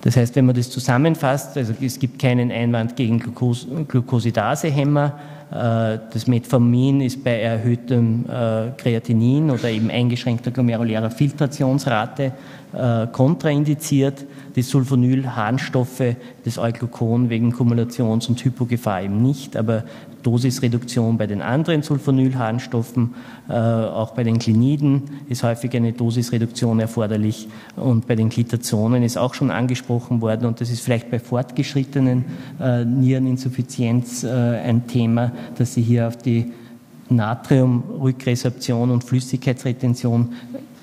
Das 0.00 0.16
heißt, 0.16 0.36
wenn 0.36 0.46
man 0.46 0.54
das 0.54 0.70
zusammenfasst, 0.70 1.56
also 1.56 1.72
es 1.80 1.98
gibt 1.98 2.18
keinen 2.18 2.50
Einwand 2.50 2.94
gegen 2.94 3.18
Glucos 3.20 3.66
Glucosidasehämmer, 3.88 5.06
äh, 5.06 5.43
das 5.54 6.26
Metformin 6.26 7.00
ist 7.00 7.22
bei 7.22 7.40
erhöhtem 7.40 8.24
äh, 8.28 8.70
Kreatinin 8.76 9.50
oder 9.50 9.70
eben 9.70 9.88
eingeschränkter 9.88 10.50
glomerulärer 10.50 11.10
Filtrationsrate 11.10 12.32
äh, 12.72 13.06
kontraindiziert. 13.06 14.24
Die 14.56 14.62
Sulfonylharnstoffe, 14.62 16.16
das 16.44 16.58
Euglucon 16.58 17.30
wegen 17.30 17.52
Kumulations- 17.52 18.28
und 18.28 18.44
Hypogefahr 18.44 19.02
eben 19.02 19.22
nicht, 19.22 19.56
aber 19.56 19.84
Dosisreduktion 20.24 21.18
bei 21.18 21.26
den 21.26 21.42
anderen 21.42 21.82
Sulfonylharnstoffen, 21.82 23.14
äh, 23.48 23.52
auch 23.52 24.12
bei 24.12 24.24
den 24.24 24.38
Kliniden 24.38 25.02
ist 25.28 25.44
häufig 25.44 25.76
eine 25.76 25.92
Dosisreduktion 25.92 26.80
erforderlich 26.80 27.46
und 27.76 28.06
bei 28.08 28.16
den 28.16 28.30
Glitazonen 28.30 29.02
ist 29.02 29.16
auch 29.16 29.34
schon 29.34 29.50
angesprochen 29.50 30.20
worden 30.20 30.46
und 30.46 30.60
das 30.60 30.70
ist 30.70 30.80
vielleicht 30.80 31.10
bei 31.10 31.18
fortgeschrittenen 31.18 32.24
äh, 32.60 32.84
Niereninsuffizienz 32.84 34.24
äh, 34.24 34.28
ein 34.28 34.86
Thema, 34.86 35.32
dass 35.56 35.74
Sie 35.74 35.82
hier 35.82 36.08
auf 36.08 36.16
die 36.16 36.52
Natriumrückresorption 37.08 38.90
und 38.90 39.04
Flüssigkeitsretention 39.04 40.34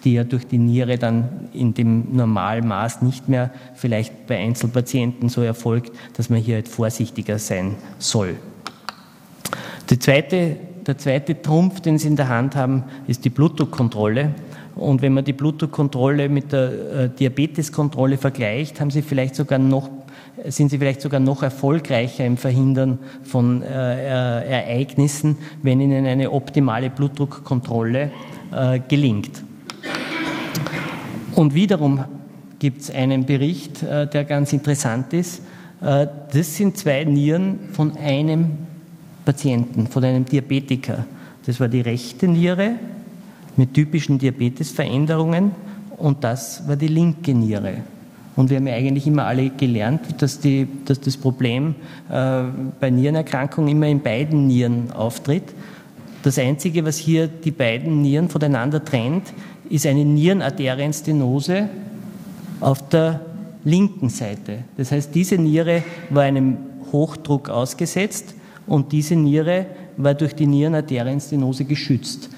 die 0.03 0.13
ja 0.13 0.23
durch 0.23 0.47
die 0.47 0.57
Niere 0.57 0.97
dann 0.97 1.49
in 1.53 1.73
dem 1.73 2.15
normalen 2.15 2.67
Maß 2.67 3.01
nicht 3.01 3.29
mehr 3.29 3.51
vielleicht 3.75 4.25
bei 4.27 4.39
Einzelpatienten 4.39 5.29
so 5.29 5.41
erfolgt, 5.41 5.91
dass 6.17 6.29
man 6.29 6.39
hier 6.39 6.55
halt 6.55 6.67
vorsichtiger 6.67 7.37
sein 7.37 7.75
soll. 7.99 8.35
Zweite, 9.99 10.57
der 10.87 10.97
zweite 10.97 11.41
Trumpf, 11.41 11.81
den 11.81 11.99
Sie 11.99 12.07
in 12.07 12.15
der 12.15 12.29
Hand 12.29 12.55
haben, 12.55 12.83
ist 13.07 13.25
die 13.25 13.29
Blutdruckkontrolle. 13.29 14.33
Und 14.75 15.01
wenn 15.01 15.13
man 15.13 15.25
die 15.25 15.33
Blutdruckkontrolle 15.33 16.29
mit 16.29 16.51
der 16.51 16.71
äh, 16.71 17.09
Diabeteskontrolle 17.09 18.17
vergleicht, 18.17 18.79
haben 18.79 18.91
Sie 18.91 19.01
vielleicht 19.01 19.35
sogar 19.35 19.59
noch, 19.59 19.89
sind 20.45 20.69
Sie 20.69 20.77
vielleicht 20.77 21.01
sogar 21.01 21.19
noch 21.19 21.43
erfolgreicher 21.43 22.25
im 22.25 22.37
Verhindern 22.37 22.99
von 23.23 23.61
äh, 23.63 23.67
äh 23.67 24.49
Ereignissen, 24.49 25.37
wenn 25.61 25.81
Ihnen 25.81 26.05
eine 26.05 26.31
optimale 26.31 26.89
Blutdruckkontrolle 26.89 28.11
gelingt. 28.89 29.43
Und 31.35 31.53
wiederum 31.53 32.03
gibt 32.59 32.81
es 32.81 32.91
einen 32.91 33.25
Bericht, 33.25 33.81
der 33.81 34.25
ganz 34.25 34.51
interessant 34.51 35.13
ist. 35.13 35.41
Das 35.79 36.57
sind 36.57 36.75
zwei 36.75 37.05
Nieren 37.05 37.59
von 37.71 37.95
einem 37.95 38.57
Patienten, 39.23 39.87
von 39.87 40.03
einem 40.03 40.25
Diabetiker. 40.25 41.05
Das 41.45 41.61
war 41.61 41.69
die 41.69 41.79
rechte 41.79 42.27
Niere 42.27 42.73
mit 43.57 43.73
typischen 43.73 44.17
Diabetesveränderungen 44.17 45.51
und 45.97 46.23
das 46.23 46.67
war 46.67 46.75
die 46.75 46.87
linke 46.87 47.33
Niere. 47.33 47.75
Und 48.35 48.49
wir 48.49 48.57
haben 48.57 48.67
ja 48.67 48.75
eigentlich 48.75 49.07
immer 49.07 49.25
alle 49.25 49.49
gelernt, 49.49 50.01
dass, 50.21 50.39
die, 50.39 50.67
dass 50.85 50.99
das 51.01 51.17
Problem 51.17 51.75
äh, 52.09 52.43
bei 52.79 52.89
Nierenerkrankungen 52.89 53.69
immer 53.69 53.87
in 53.87 54.01
beiden 54.01 54.47
Nieren 54.47 54.91
auftritt. 54.91 55.43
Das 56.23 56.37
Einzige, 56.37 56.85
was 56.85 56.97
hier 56.97 57.27
die 57.27 57.51
beiden 57.51 58.01
Nieren 58.01 58.29
voneinander 58.29 58.83
trennt, 58.83 59.33
ist 59.69 59.85
eine 59.85 60.05
Nierenarterienstenose 60.05 61.69
auf 62.61 62.87
der 62.89 63.21
linken 63.63 64.09
Seite. 64.09 64.59
Das 64.77 64.91
heißt, 64.91 65.13
diese 65.13 65.35
Niere 65.35 65.83
war 66.09 66.23
einem 66.23 66.57
Hochdruck 66.91 67.49
ausgesetzt 67.49 68.35
und 68.67 68.91
diese 68.91 69.15
Niere 69.15 69.65
war 69.97 70.13
durch 70.13 70.35
die 70.35 70.47
Nierenarterienstenose 70.47 71.65
geschützt. 71.65 72.29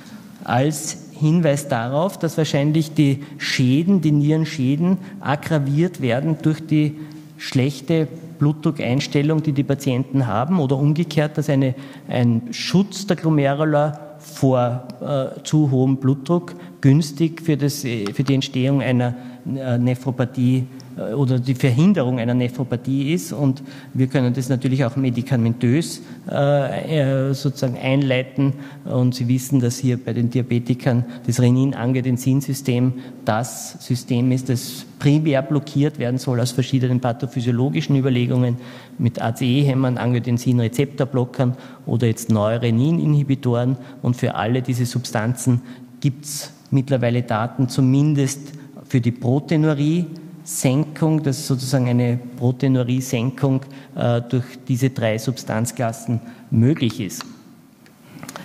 Als 0.43 1.03
Hinweis 1.24 1.68
darauf, 1.68 2.20
dass 2.20 2.38
wahrscheinlich 2.38 2.94
die 2.94 3.24
Schäden, 3.38 4.01
die 4.01 4.12
Nierenschäden 4.12 4.98
aggraviert 5.20 6.01
werden 6.01 6.38
durch 6.42 6.65
die 6.65 6.98
schlechte 7.38 8.08
Blutdruckeinstellung, 8.39 9.42
die 9.42 9.53
die 9.53 9.63
Patienten 9.63 10.27
haben, 10.27 10.60
oder 10.60 10.77
umgekehrt, 10.77 11.38
dass 11.38 11.50
eine, 11.50 11.75
ein 12.08 12.42
Schutz 12.51 13.08
der 13.08 13.15
Glomerula 13.15 14.18
vor 14.20 14.88
äh, 15.01 15.44
zu 15.44 15.72
hohem 15.72 15.98
Blutdruck 15.98 16.56
günstig 16.82 17.42
für, 17.42 17.58
das, 17.58 17.84
äh, 17.84 18.06
für 18.13 18.24
die 18.24 18.36
Entstehung 18.36 18.82
einer 18.82 19.15
äh, 19.46 19.77
Nephropathie 19.77 20.65
oder 20.98 21.40
die 21.40 21.56
Verhinderung 21.56 22.20
einer 22.20 22.34
Nephropathie 22.34 23.14
ist. 23.14 23.34
Und 23.34 23.64
wir 23.94 24.08
können 24.08 24.34
das 24.34 24.50
natürlich 24.50 24.86
auch 24.86 24.96
medikamentös 24.96 26.02
äh, 26.30 27.30
äh, 27.30 27.34
sozusagen 27.34 27.78
einleiten. 27.78 28.54
Und 28.86 29.16
Sie 29.16 29.28
wissen, 29.28 29.60
dass 29.60 29.78
hier 29.78 29.98
bei 29.98 30.14
den 30.14 30.30
Diabetikern 30.30 31.06
das 31.26 31.40
Renin-Angiotensin-System 31.40 32.94
das 33.26 33.86
System 33.86 34.32
ist, 34.32 34.50
das 34.50 34.86
primär 35.00 35.42
blockiert 35.42 36.00
werden 36.00 36.18
soll 36.18 36.40
aus 36.40 36.52
verschiedenen 36.52 37.00
pathophysiologischen 37.00 37.96
Überlegungen 37.96 38.58
mit 38.98 39.22
ACE-Hämmern, 39.22 39.98
Angiotensin-Rezeptorblockern 39.98 41.58
oder 41.86 42.08
jetzt 42.08 42.30
Neurenin-Inhibitoren. 42.30 43.78
Und 44.02 44.16
für 44.16 44.36
alle 44.36 44.62
diese 44.62 44.86
Substanzen 44.86 45.62
gibt 46.00 46.26
es 46.26 46.52
mittlerweile 46.72 47.24
Daten 47.24 47.70
zumindest 47.70 48.40
für 48.88 49.02
die 49.02 49.12
Proteinurie, 49.12 50.06
Senkung, 50.44 51.24
dass 51.24 51.48
sozusagen 51.48 51.88
eine 51.88 52.20
Proteinurie-Senkung 52.38 53.62
äh, 53.96 54.22
durch 54.22 54.44
diese 54.68 54.90
drei 54.90 55.18
Substanzklassen 55.18 56.20
möglich 56.52 57.00
ist. 57.00 57.24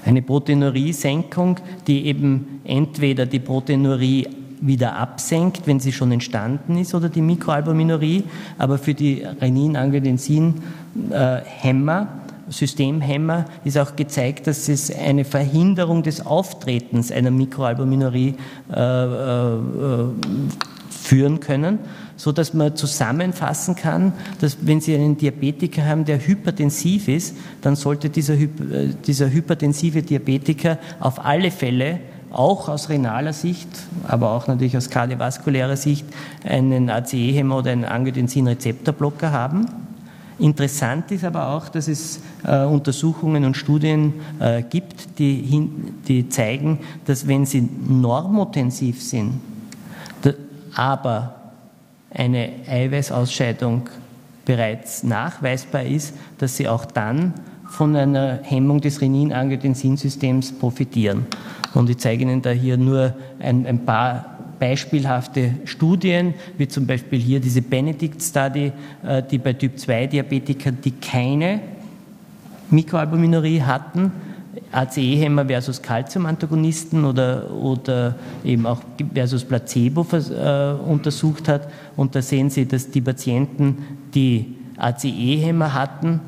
Eine 0.04 0.22
Proteinurie-Senkung, 0.22 1.56
die 1.86 2.06
eben 2.06 2.60
entweder 2.64 3.26
die 3.26 3.40
Proteinurie 3.40 4.28
wieder 4.60 4.96
absenkt, 4.96 5.66
wenn 5.66 5.80
sie 5.80 5.92
schon 5.92 6.12
entstanden 6.12 6.78
ist, 6.78 6.94
oder 6.94 7.08
die 7.08 7.22
Mikroalbuminurie, 7.22 8.24
aber 8.58 8.78
für 8.78 8.94
die 8.94 9.24
Renin-Angiotensin-Hämmer, 9.40 12.02
äh, 12.02 12.06
Systemhämmer, 12.50 13.44
ist 13.64 13.76
auch 13.76 13.94
gezeigt, 13.94 14.46
dass 14.46 14.68
es 14.68 14.90
eine 14.94 15.24
Verhinderung 15.24 16.02
des 16.02 16.24
Auftretens 16.24 17.12
einer 17.12 17.30
Mikroalbuminurie 17.30 18.36
äh, 18.72 19.04
äh, 19.04 19.58
führen 21.08 21.40
können, 21.40 21.78
so 22.16 22.32
dass 22.32 22.52
man 22.52 22.76
zusammenfassen 22.76 23.76
kann, 23.76 24.12
dass 24.40 24.58
wenn 24.60 24.82
Sie 24.82 24.94
einen 24.94 25.16
Diabetiker 25.16 25.86
haben, 25.86 26.04
der 26.04 26.18
hypertensiv 26.18 27.08
ist, 27.08 27.34
dann 27.62 27.76
sollte 27.76 28.10
dieser, 28.10 28.34
äh, 28.34 28.48
dieser 29.06 29.30
hypertensive 29.30 30.02
Diabetiker 30.02 30.78
auf 31.00 31.24
alle 31.24 31.50
Fälle 31.50 32.00
auch 32.30 32.68
aus 32.68 32.90
renaler 32.90 33.32
Sicht, 33.32 33.68
aber 34.06 34.32
auch 34.32 34.48
natürlich 34.48 34.76
aus 34.76 34.90
kardiovaskulärer 34.90 35.78
Sicht 35.78 36.04
einen 36.44 36.90
ACE-Hämmer 36.90 37.56
oder 37.56 37.70
einen 37.70 37.86
Angiotensin-Rezeptorblocker 37.86 39.32
haben. 39.32 39.66
Interessant 40.38 41.10
ist 41.10 41.24
aber 41.24 41.48
auch, 41.48 41.70
dass 41.70 41.88
es 41.88 42.20
äh, 42.44 42.64
Untersuchungen 42.64 43.46
und 43.46 43.56
Studien 43.56 44.12
äh, 44.40 44.62
gibt, 44.62 45.18
die, 45.18 45.36
hin, 45.36 45.94
die 46.06 46.28
zeigen, 46.28 46.80
dass 47.06 47.26
wenn 47.26 47.46
sie 47.46 47.66
normotensiv 47.88 49.02
sind, 49.02 49.40
aber 50.78 51.34
eine 52.14 52.50
Eiweißausscheidung 52.68 53.88
bereits 54.44 55.02
nachweisbar 55.02 55.82
ist, 55.82 56.14
dass 56.38 56.56
sie 56.56 56.68
auch 56.68 56.84
dann 56.84 57.34
von 57.68 57.96
einer 57.96 58.38
Hemmung 58.44 58.80
des 58.80 59.00
Renin-Angiotensin-Systems 59.00 60.52
profitieren. 60.52 61.26
Und 61.74 61.90
ich 61.90 61.98
zeige 61.98 62.22
Ihnen 62.22 62.40
da 62.40 62.50
hier 62.50 62.76
nur 62.76 63.12
ein, 63.40 63.66
ein, 63.66 63.84
paar 63.84 64.38
beispielhafte 64.58 65.50
Studien, 65.64 66.34
wie 66.56 66.68
zum 66.68 66.86
Beispiel 66.86 67.18
hier 67.18 67.40
diese 67.40 67.60
Benedict-Study, 67.60 68.72
äh, 69.04 69.22
die 69.28 69.38
bei 69.38 69.52
Typ-2-Diabetikern, 69.52 70.78
die 70.82 70.92
keine 70.92 71.60
Mikroalbuminurie 72.70 73.62
hatten, 73.62 74.12
ACE-Hämmer 74.72 75.46
versus 75.46 75.80
Calcium-Antagonisten 75.82 77.04
oder, 77.04 77.50
oder 77.50 78.14
eben 78.44 78.66
auch 78.66 78.80
versus 79.14 79.44
Placebo 79.44 80.06
äh, 80.12 80.72
untersucht 80.88 81.48
hat. 81.48 81.68
Und 81.96 82.14
da 82.14 82.22
sehen 82.22 82.50
Sie, 82.50 82.66
dass 82.66 82.90
die 82.90 83.00
Patienten, 83.00 83.78
die 84.14 84.56
ACE-Hämmer 84.76 85.74
hatten, 85.74 86.20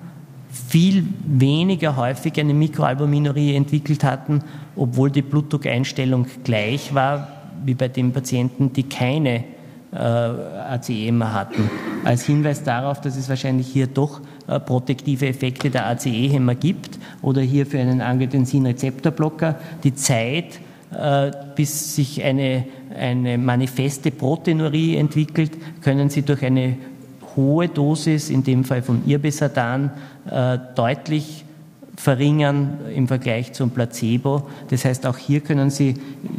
viel 0.51 1.07
weniger 1.25 1.97
häufig 1.97 2.39
eine 2.41 2.55
Mikroalbuminurie 2.55 3.55
entwickelt 3.55 4.03
hatten, 4.03 4.43
obwohl 4.75 5.11
die 5.11 5.23
Blutdruckeinstellung 5.23 6.27
gleich 6.43 6.95
war 6.95 7.29
wie 7.65 7.75
bei 7.75 7.89
den 7.89 8.13
Patienten, 8.13 8.73
die 8.73 8.85
keine 8.85 9.45
äh, 9.93 9.97
ACE-Hämmer 9.97 11.33
hatten. 11.33 11.71
Als 12.05 12.25
Hinweis 12.25 12.63
darauf, 12.63 13.01
dass 13.01 13.17
es 13.17 13.29
wahrscheinlich 13.29 13.67
hier 13.67 13.87
doch 13.87 14.21
protektive 14.47 15.29
Effekte 15.29 15.71
der 15.71 15.87
ACE-Hämmer 15.87 16.55
gibt 16.55 16.99
oder 17.23 17.41
hier 17.41 17.67
für 17.67 17.79
einen 17.79 18.01
Angiotensin-Rezeptorblocker 18.01 19.57
die 19.85 19.95
Zeit, 19.95 20.61
äh, 20.93 21.31
bis 21.55 21.95
sich 21.95 22.23
eine, 22.25 22.65
eine 22.99 23.39
manifeste 23.39 24.11
Proteinurie 24.11 24.97
entwickelt, 24.97 25.53
können 25.83 26.11
Sie 26.11 26.23
durch 26.23 26.45
eine 26.45 26.77
hohe 27.37 27.69
Dosis, 27.69 28.29
in 28.29 28.43
dem 28.43 28.65
Fall 28.65 28.83
von 28.83 29.07
Irbesartan, 29.07 29.93
äh, 30.29 30.59
deutlich 30.75 31.45
verringern 31.97 32.79
im 32.95 33.07
Vergleich 33.07 33.53
zum 33.53 33.71
Placebo. 33.71 34.49
Das 34.69 34.85
heißt, 34.85 35.07
auch 35.07 35.17
hier 35.19 35.41
können 35.41 35.71
Sie 35.71 35.95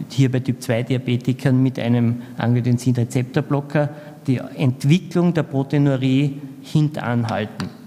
hier 0.10 0.32
bei 0.32 0.40
Typ-2-Diabetikern 0.40 1.62
mit 1.62 1.80
einem 1.80 2.24
Angiotensin-Rezeptorblocker 2.38 3.90
die 4.28 4.42
Entwicklung 4.58 5.34
der 5.34 5.44
Proteinurie 5.44 6.42
hintanhalten 6.62 7.81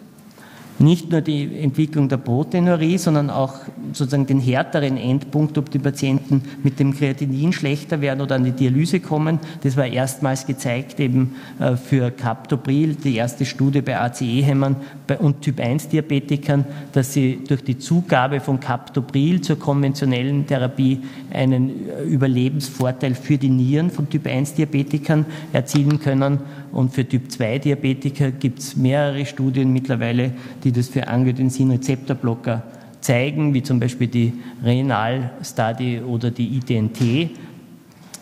nicht 0.79 1.11
nur 1.11 1.21
die 1.21 1.59
Entwicklung 1.61 2.09
der 2.09 2.17
Proteinurie, 2.17 2.99
sondern 2.99 3.31
auch 3.31 3.55
sozusagen 3.93 4.27
den 4.27 4.41
härteren 4.41 4.97
Endpunkt, 4.97 5.57
ob 5.57 5.71
die 5.71 5.79
Patienten 5.79 6.43
mit 6.63 6.81
dem 6.81 6.97
Kreatinin 6.97 7.53
schlechter 7.53 8.01
werden 8.01 8.21
oder 8.21 8.35
an 8.35 8.45
die 8.45 8.53
Dialyse 8.53 9.01
kommen. 9.01 9.39
Das 9.63 9.77
war 9.77 9.87
erstmals 9.87 10.47
gezeigt 10.47 10.99
eben 11.01 11.37
äh, 11.61 11.77
für 11.77 12.11
Captopril, 12.11 12.97
die 12.97 13.17
erste 13.17 13.45
Studie 13.45 13.83
bei 13.83 13.99
ACE-Hämmern 14.01 14.77
und 15.21 15.43
Typ-1-Diabetikern, 15.43 16.65
dass 16.93 17.13
sie 17.13 17.41
durch 17.47 17.63
die 17.63 17.79
Zugabe 17.79 18.41
von 18.41 18.59
Captopril 18.59 19.41
zur 19.43 19.59
konventionellen 19.59 20.47
Therapie 20.47 21.01
einen 21.33 21.89
äh, 21.89 22.03
Überlebensvorteil 22.03 23.15
für 23.15 23.39
die 23.39 23.51
Nieren 23.51 23.91
von 23.91 24.09
Typ-1-Diabetikern 24.11 25.25
erzielen 25.53 26.01
können. 26.01 26.41
Und 26.73 26.93
für 26.93 27.09
Typ-2-Diabetiker 27.09 28.33
gibt 28.33 28.59
es 28.59 28.77
mehrere 28.77 29.25
Studien 29.27 29.73
mittlerweile, 29.73 30.33
die 30.65 30.73
das 30.73 30.89
für 30.89 31.07
Angiotensin-Rezeptorblocker 31.09 32.63
zeigen, 33.01 33.53
wie 33.53 33.63
zum 33.63 33.79
Beispiel 33.79 34.09
die 34.09 34.33
Renal-Study 34.65 36.01
oder 36.01 36.31
die 36.31 36.57
ITNT, 36.57 37.31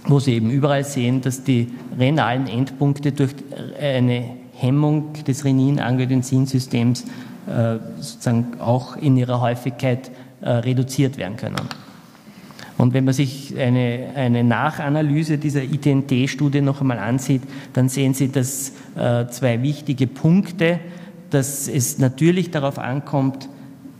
wo 0.06 0.18
Sie 0.18 0.34
eben 0.34 0.50
überall 0.50 0.84
sehen, 0.84 1.20
dass 1.20 1.44
die 1.44 1.68
renalen 1.96 2.48
Endpunkte 2.48 3.12
durch 3.12 3.34
eine 3.80 4.24
Hemmung 4.54 5.12
des 5.26 5.44
Renin-Angiotensin-Systems 5.44 7.04
äh, 7.46 7.78
sozusagen 7.98 8.60
auch 8.60 8.96
in 8.96 9.16
ihrer 9.16 9.40
Häufigkeit 9.40 10.10
äh, 10.40 10.50
reduziert 10.50 11.16
werden 11.16 11.36
können. 11.36 11.56
Und 12.78 12.94
wenn 12.94 13.04
man 13.04 13.14
sich 13.14 13.56
eine, 13.56 14.08
eine 14.16 14.42
Nachanalyse 14.42 15.38
dieser 15.38 15.62
ITNT-Studie 15.62 16.60
noch 16.60 16.80
einmal 16.80 16.98
ansieht, 16.98 17.42
dann 17.72 17.88
sehen 17.88 18.14
Sie, 18.14 18.32
dass 18.32 18.72
äh, 18.96 19.26
zwei 19.28 19.62
wichtige 19.62 20.08
Punkte 20.08 20.80
dass 21.32 21.68
es 21.68 21.98
natürlich 21.98 22.50
darauf 22.50 22.78
ankommt, 22.78 23.48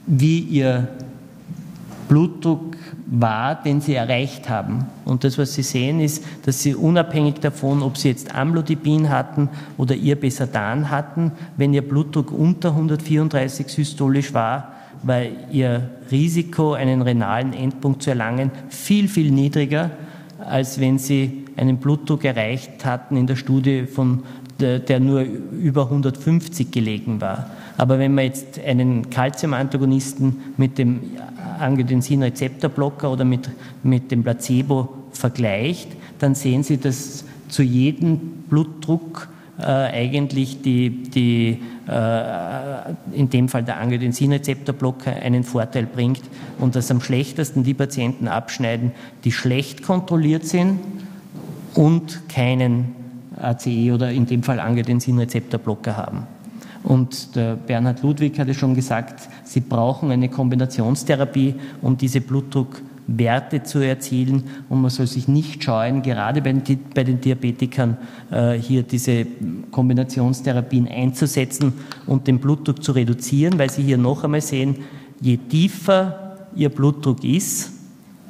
wie 0.06 0.40
ihr 0.40 0.88
Blutdruck 2.08 2.76
war, 3.06 3.54
den 3.54 3.80
sie 3.80 3.94
erreicht 3.94 4.48
haben. 4.48 4.86
Und 5.04 5.24
das, 5.24 5.38
was 5.38 5.54
Sie 5.54 5.62
sehen, 5.62 6.00
ist, 6.00 6.24
dass 6.44 6.62
Sie 6.62 6.74
unabhängig 6.74 7.36
davon, 7.40 7.82
ob 7.82 7.96
Sie 7.96 8.08
jetzt 8.08 8.34
Amlodipin 8.34 9.08
hatten 9.08 9.48
oder 9.78 9.94
Irbesartan 9.94 10.90
hatten, 10.90 11.32
wenn 11.56 11.72
Ihr 11.72 11.86
Blutdruck 11.86 12.32
unter 12.32 12.70
134 12.70 13.66
systolisch 13.68 14.34
war, 14.34 14.72
war 15.02 15.22
Ihr 15.50 15.90
Risiko, 16.10 16.74
einen 16.74 17.02
renalen 17.02 17.52
Endpunkt 17.54 18.02
zu 18.02 18.10
erlangen, 18.10 18.50
viel, 18.68 19.08
viel 19.08 19.30
niedriger, 19.30 19.90
als 20.38 20.80
wenn 20.80 20.98
Sie 20.98 21.44
einen 21.56 21.78
Blutdruck 21.78 22.24
erreicht 22.24 22.84
hatten 22.84 23.16
in 23.16 23.26
der 23.26 23.36
Studie 23.36 23.86
von 23.86 24.22
der, 24.62 25.00
nur 25.00 25.20
über 25.20 25.84
150 25.84 26.70
gelegen 26.70 27.20
war. 27.20 27.50
Aber 27.76 27.98
wenn 27.98 28.14
man 28.14 28.24
jetzt 28.24 28.58
einen 28.58 29.10
Calcium-Antagonisten 29.10 30.36
mit 30.56 30.78
dem 30.78 31.00
Angiotensin-Rezeptorblocker 31.58 33.10
oder 33.10 33.24
mit, 33.24 33.50
mit 33.82 34.10
dem 34.10 34.22
Placebo 34.22 34.88
vergleicht, 35.12 35.88
dann 36.18 36.34
sehen 36.34 36.62
Sie, 36.62 36.78
dass 36.78 37.24
zu 37.48 37.62
jedem 37.62 38.18
Blutdruck 38.48 39.28
äh, 39.58 39.64
eigentlich 39.64 40.62
die, 40.62 41.02
die 41.02 41.58
äh, 41.86 42.92
in 43.12 43.28
dem 43.30 43.48
Fall 43.48 43.62
der 43.62 43.78
Angiotensin-Rezeptorblocker 43.78 45.12
einen 45.12 45.44
Vorteil 45.44 45.86
bringt 45.86 46.22
und 46.58 46.74
dass 46.74 46.90
am 46.90 47.00
schlechtesten 47.00 47.64
die 47.64 47.74
Patienten 47.74 48.28
abschneiden, 48.28 48.92
die 49.24 49.32
schlecht 49.32 49.82
kontrolliert 49.82 50.46
sind 50.46 50.78
und 51.74 52.28
keinen 52.28 53.01
ACE 53.42 53.92
oder 53.92 54.10
in 54.10 54.26
dem 54.26 54.42
Fall 54.42 54.60
Angiotensin-Rezeptorblocker 54.60 55.96
haben. 55.96 56.26
Und 56.82 57.36
der 57.36 57.56
Bernhard 57.56 58.02
Ludwig 58.02 58.38
hatte 58.38 58.54
schon 58.54 58.74
gesagt, 58.74 59.28
Sie 59.44 59.60
brauchen 59.60 60.10
eine 60.10 60.28
Kombinationstherapie, 60.28 61.54
um 61.80 61.96
diese 61.96 62.20
Blutdruckwerte 62.20 63.62
zu 63.62 63.78
erzielen. 63.78 64.44
Und 64.68 64.82
man 64.82 64.90
soll 64.90 65.06
sich 65.06 65.28
nicht 65.28 65.62
scheuen, 65.62 66.02
gerade 66.02 66.42
bei 66.42 66.52
den, 66.52 67.20
Diabetikern 67.20 67.98
äh, 68.30 68.54
hier 68.54 68.82
diese 68.82 69.26
Kombinationstherapien 69.70 70.88
einzusetzen 70.88 71.72
und 72.06 72.26
den 72.26 72.40
Blutdruck 72.40 72.82
zu 72.82 72.92
reduzieren, 72.92 73.58
weil 73.58 73.70
Sie 73.70 73.82
hier 73.82 73.98
noch 73.98 74.24
einmal 74.24 74.40
sehen, 74.40 74.76
je 75.20 75.36
tiefer 75.36 76.48
Ihr 76.54 76.68
Blutdruck 76.68 77.22
ist, 77.22 77.72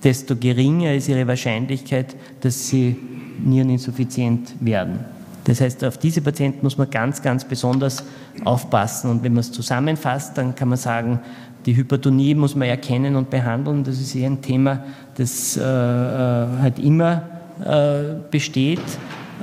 desto 0.04 0.36
geringer 0.36 0.94
ist 0.94 1.08
Ihre 1.08 1.26
Wahrscheinlichkeit, 1.26 2.16
dass 2.40 2.68
Sie 2.68 2.96
Niereninsuffizient 3.38 4.54
werden. 4.60 5.00
Das 5.44 5.60
heißt, 5.60 5.84
auf 5.84 5.98
diese 5.98 6.20
Patienten 6.20 6.60
muss 6.62 6.78
man 6.78 6.88
ganz, 6.88 7.20
ganz 7.20 7.44
besonders 7.44 8.04
aufpassen. 8.44 9.10
Und 9.10 9.24
wenn 9.24 9.32
man 9.32 9.40
es 9.40 9.50
zusammenfasst, 9.50 10.38
dann 10.38 10.54
kann 10.54 10.68
man 10.68 10.78
sagen, 10.78 11.20
die 11.66 11.76
Hypertonie 11.76 12.34
muss 12.34 12.54
man 12.54 12.68
erkennen 12.68 13.16
und 13.16 13.30
behandeln. 13.30 13.84
Das 13.84 14.00
ist 14.00 14.14
eher 14.14 14.30
ein 14.30 14.40
Thema, 14.40 14.84
das 15.16 15.56
äh, 15.56 15.62
äh 15.62 16.46
halt 16.60 16.78
immer 16.78 17.22
äh, 17.64 18.14
besteht. 18.30 18.80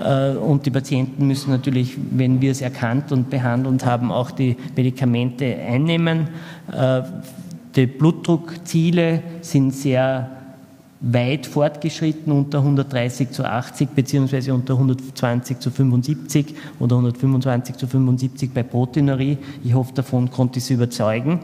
Äh, 0.03 0.31
und 0.31 0.65
die 0.65 0.71
Patienten 0.71 1.27
müssen 1.27 1.51
natürlich, 1.51 1.97
wenn 2.11 2.41
wir 2.41 2.51
es 2.51 2.61
erkannt 2.61 3.11
und 3.11 3.29
behandelt 3.29 3.85
haben, 3.85 4.11
auch 4.11 4.31
die 4.31 4.55
Medikamente 4.75 5.55
einnehmen. 5.55 6.27
Äh, 6.71 7.01
die 7.75 7.87
Blutdruckziele 7.87 9.21
sind 9.41 9.73
sehr 9.73 10.38
weit 11.01 11.45
fortgeschritten 11.45 12.31
unter 12.33 12.59
130 12.59 13.31
zu 13.31 13.45
80 13.45 13.89
beziehungsweise 13.89 14.53
unter 14.53 14.73
120 14.73 15.59
zu 15.59 15.71
75 15.71 16.55
oder 16.79 16.97
125 16.97 17.77
zu 17.77 17.87
75 17.87 18.51
bei 18.53 18.63
Proteinurie. 18.63 19.37
Ich 19.63 19.73
hoffe, 19.73 19.93
davon 19.93 20.29
konnte 20.29 20.59
ich 20.59 20.65
Sie 20.65 20.73
überzeugen. 20.73 21.39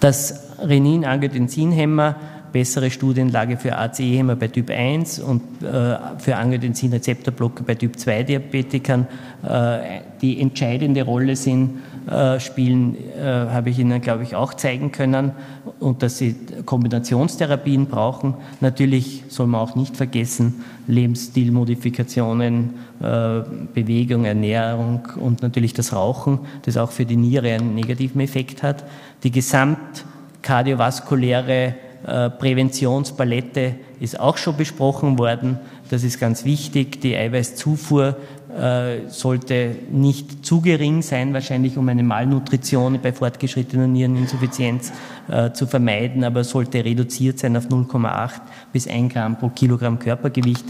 Das 0.00 0.56
Renin-Angiotensin-Hämmer 0.62 2.16
bessere 2.52 2.90
Studienlage 2.90 3.56
für 3.56 3.76
ACE-Hämmer 3.76 4.36
bei 4.36 4.48
Typ 4.48 4.70
1 4.70 5.20
und 5.20 5.42
äh, 5.62 5.96
für 6.18 6.36
Angiotensin-Rezeptorblocker 6.36 7.64
bei 7.64 7.74
Typ 7.74 7.98
2 7.98 8.22
Diabetikern, 8.22 9.06
äh, 9.46 10.00
die 10.20 10.40
entscheidende 10.40 11.02
Rolle 11.02 11.36
sind, 11.36 11.78
äh, 12.10 12.40
spielen, 12.40 12.96
äh, 13.18 13.22
habe 13.22 13.70
ich 13.70 13.78
Ihnen, 13.78 14.00
glaube 14.00 14.22
ich, 14.22 14.34
auch 14.34 14.54
zeigen 14.54 14.92
können 14.92 15.32
und 15.78 16.02
dass 16.02 16.16
Sie 16.16 16.34
Kombinationstherapien 16.64 17.84
brauchen. 17.86 18.32
Natürlich 18.60 19.24
soll 19.28 19.46
man 19.46 19.60
auch 19.60 19.74
nicht 19.74 19.94
vergessen, 19.94 20.64
Lebensstilmodifikationen, 20.86 22.76
äh, 23.00 23.42
Bewegung, 23.74 24.24
Ernährung 24.24 25.06
und 25.16 25.42
natürlich 25.42 25.74
das 25.74 25.92
Rauchen, 25.92 26.38
das 26.62 26.78
auch 26.78 26.92
für 26.92 27.04
die 27.04 27.16
Niere 27.16 27.52
einen 27.52 27.74
negativen 27.74 28.22
Effekt 28.22 28.62
hat. 28.62 28.84
Die 29.22 29.30
gesamtkardiovaskuläre 29.30 31.74
äh, 32.06 32.30
Präventionspalette 32.30 33.74
ist 34.00 34.18
auch 34.18 34.38
schon 34.38 34.56
besprochen 34.56 35.18
worden. 35.18 35.58
Das 35.90 36.04
ist 36.04 36.20
ganz 36.20 36.44
wichtig. 36.44 37.00
Die 37.00 37.16
Eiweißzufuhr 37.16 38.16
äh, 38.48 39.08
sollte 39.08 39.76
nicht 39.90 40.44
zu 40.44 40.60
gering 40.60 41.02
sein, 41.02 41.34
wahrscheinlich 41.34 41.76
um 41.76 41.88
eine 41.88 42.02
Malnutrition 42.02 42.98
bei 43.02 43.12
fortgeschrittener 43.12 43.86
Niereninsuffizienz 43.86 44.92
äh, 45.28 45.52
zu 45.52 45.66
vermeiden, 45.66 46.24
aber 46.24 46.44
sollte 46.44 46.84
reduziert 46.84 47.38
sein 47.38 47.56
auf 47.56 47.68
0,8 47.68 48.40
bis 48.72 48.88
1 48.88 49.12
Gramm 49.12 49.38
pro 49.38 49.50
Kilogramm 49.50 49.98
Körpergewicht. 49.98 50.64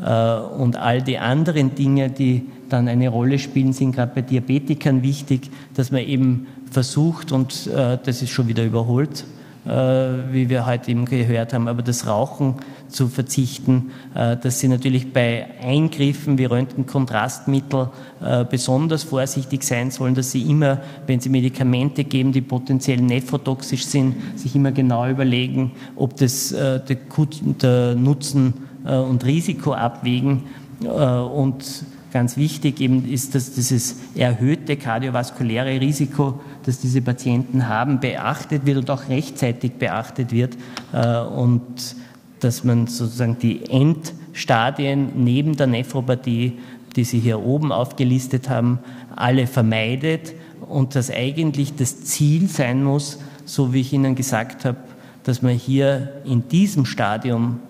Und 0.00 0.76
all 0.76 1.02
die 1.02 1.18
anderen 1.18 1.74
Dinge, 1.74 2.08
die 2.08 2.46
dann 2.68 2.86
eine 2.86 3.08
Rolle 3.08 3.36
spielen, 3.40 3.72
sind 3.72 3.96
gerade 3.96 4.12
bei 4.14 4.22
Diabetikern 4.22 5.02
wichtig, 5.02 5.50
dass 5.74 5.90
man 5.90 6.02
eben 6.02 6.46
versucht, 6.70 7.32
und 7.32 7.66
das 7.66 8.22
ist 8.22 8.30
schon 8.30 8.46
wieder 8.46 8.64
überholt, 8.64 9.24
äh, 9.24 9.37
wie 9.68 10.48
wir 10.48 10.66
heute 10.66 10.90
eben 10.90 11.04
gehört 11.04 11.52
haben, 11.52 11.68
aber 11.68 11.82
das 11.82 12.06
Rauchen 12.06 12.54
zu 12.88 13.08
verzichten, 13.08 13.90
äh, 14.14 14.36
dass 14.36 14.60
sie 14.60 14.68
natürlich 14.68 15.12
bei 15.12 15.46
Eingriffen 15.62 16.38
wie 16.38 16.46
Röntgenkontrastmittel 16.46 17.90
äh, 18.22 18.44
besonders 18.44 19.02
vorsichtig 19.02 19.62
sein 19.62 19.90
sollen, 19.90 20.14
dass 20.14 20.32
sie 20.32 20.42
immer, 20.42 20.80
wenn 21.06 21.20
sie 21.20 21.28
Medikamente 21.28 22.04
geben, 22.04 22.32
die 22.32 22.40
potenziell 22.40 23.00
nephrotoxisch 23.00 23.84
sind, 23.84 24.16
sich 24.36 24.56
immer 24.56 24.72
genau 24.72 25.08
überlegen, 25.08 25.72
ob 25.96 26.16
das 26.16 26.48
der 26.48 27.94
Nutzen 27.94 28.54
und 28.84 29.24
Risiko 29.24 29.74
abwägen. 29.74 30.44
Und 30.80 31.64
ganz 32.12 32.36
wichtig 32.36 32.80
eben 32.80 33.08
ist, 33.08 33.34
dass 33.34 33.52
dieses 33.52 33.96
erhöhte 34.14 34.76
kardiovaskuläre 34.76 35.80
Risiko, 35.80 36.40
das 36.68 36.80
diese 36.80 37.00
Patienten 37.00 37.66
haben, 37.66 37.98
beachtet 37.98 38.66
wird 38.66 38.76
und 38.76 38.90
auch 38.90 39.08
rechtzeitig 39.08 39.72
beachtet 39.72 40.32
wird 40.32 40.56
äh, 40.92 41.18
und 41.20 41.96
dass 42.40 42.62
man 42.62 42.86
sozusagen 42.86 43.38
die 43.38 43.68
Endstadien 43.70 45.24
neben 45.24 45.56
der 45.56 45.66
Nephropathie, 45.66 46.58
die 46.94 47.04
Sie 47.04 47.20
hier 47.20 47.40
oben 47.40 47.72
aufgelistet 47.72 48.50
haben, 48.50 48.80
alle 49.16 49.46
vermeidet 49.46 50.34
und 50.68 50.94
dass 50.94 51.10
eigentlich 51.10 51.74
das 51.74 52.04
Ziel 52.04 52.48
sein 52.48 52.84
muss, 52.84 53.18
so 53.46 53.72
wie 53.72 53.80
ich 53.80 53.94
Ihnen 53.94 54.14
gesagt 54.14 54.66
habe, 54.66 54.76
dass 55.24 55.40
man 55.40 55.54
hier 55.54 56.20
in 56.26 56.48
diesem 56.48 56.84
Stadium 56.84 57.60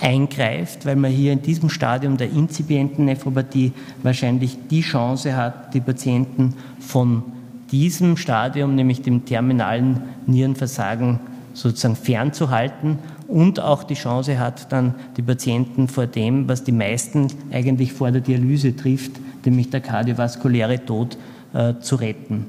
eingreift, 0.00 0.86
weil 0.86 0.96
man 0.96 1.10
hier 1.10 1.32
in 1.32 1.42
diesem 1.42 1.68
Stadium 1.68 2.16
der 2.16 2.30
inzipienten 2.30 3.04
Nephropathie 3.04 3.72
wahrscheinlich 4.02 4.56
die 4.70 4.80
Chance 4.80 5.36
hat, 5.36 5.74
die 5.74 5.80
Patienten 5.80 6.54
von 6.80 7.24
diesem 7.70 8.16
Stadium, 8.16 8.74
nämlich 8.74 9.02
dem 9.02 9.24
terminalen 9.24 10.02
Nierenversagen, 10.26 11.20
sozusagen 11.54 11.96
fernzuhalten 11.96 12.98
und 13.26 13.60
auch 13.60 13.82
die 13.82 13.94
Chance 13.94 14.38
hat, 14.38 14.72
dann 14.72 14.94
die 15.16 15.22
Patienten 15.22 15.88
vor 15.88 16.06
dem, 16.06 16.48
was 16.48 16.64
die 16.64 16.72
meisten 16.72 17.28
eigentlich 17.52 17.92
vor 17.92 18.10
der 18.10 18.20
Dialyse 18.20 18.74
trifft, 18.76 19.12
nämlich 19.44 19.70
der 19.70 19.80
kardiovaskuläre 19.80 20.84
Tod, 20.84 21.16
äh, 21.54 21.74
zu 21.80 21.96
retten. 21.96 22.46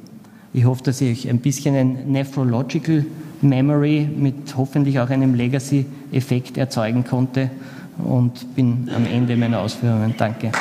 Ich 0.53 0.65
hoffe, 0.65 0.83
dass 0.83 0.99
ich 1.01 1.29
ein 1.29 1.39
bisschen 1.39 1.75
ein 1.75 2.11
Nephrological 2.11 3.05
Memory 3.41 4.09
mit 4.17 4.55
hoffentlich 4.57 4.99
auch 4.99 5.09
einem 5.09 5.33
Legacy-Effekt 5.35 6.57
erzeugen 6.57 7.05
konnte 7.05 7.49
und 7.97 8.55
bin 8.55 8.89
am 8.95 9.05
Ende 9.05 9.35
meiner 9.37 9.59
Ausführungen. 9.59 10.13
Danke. 10.17 10.51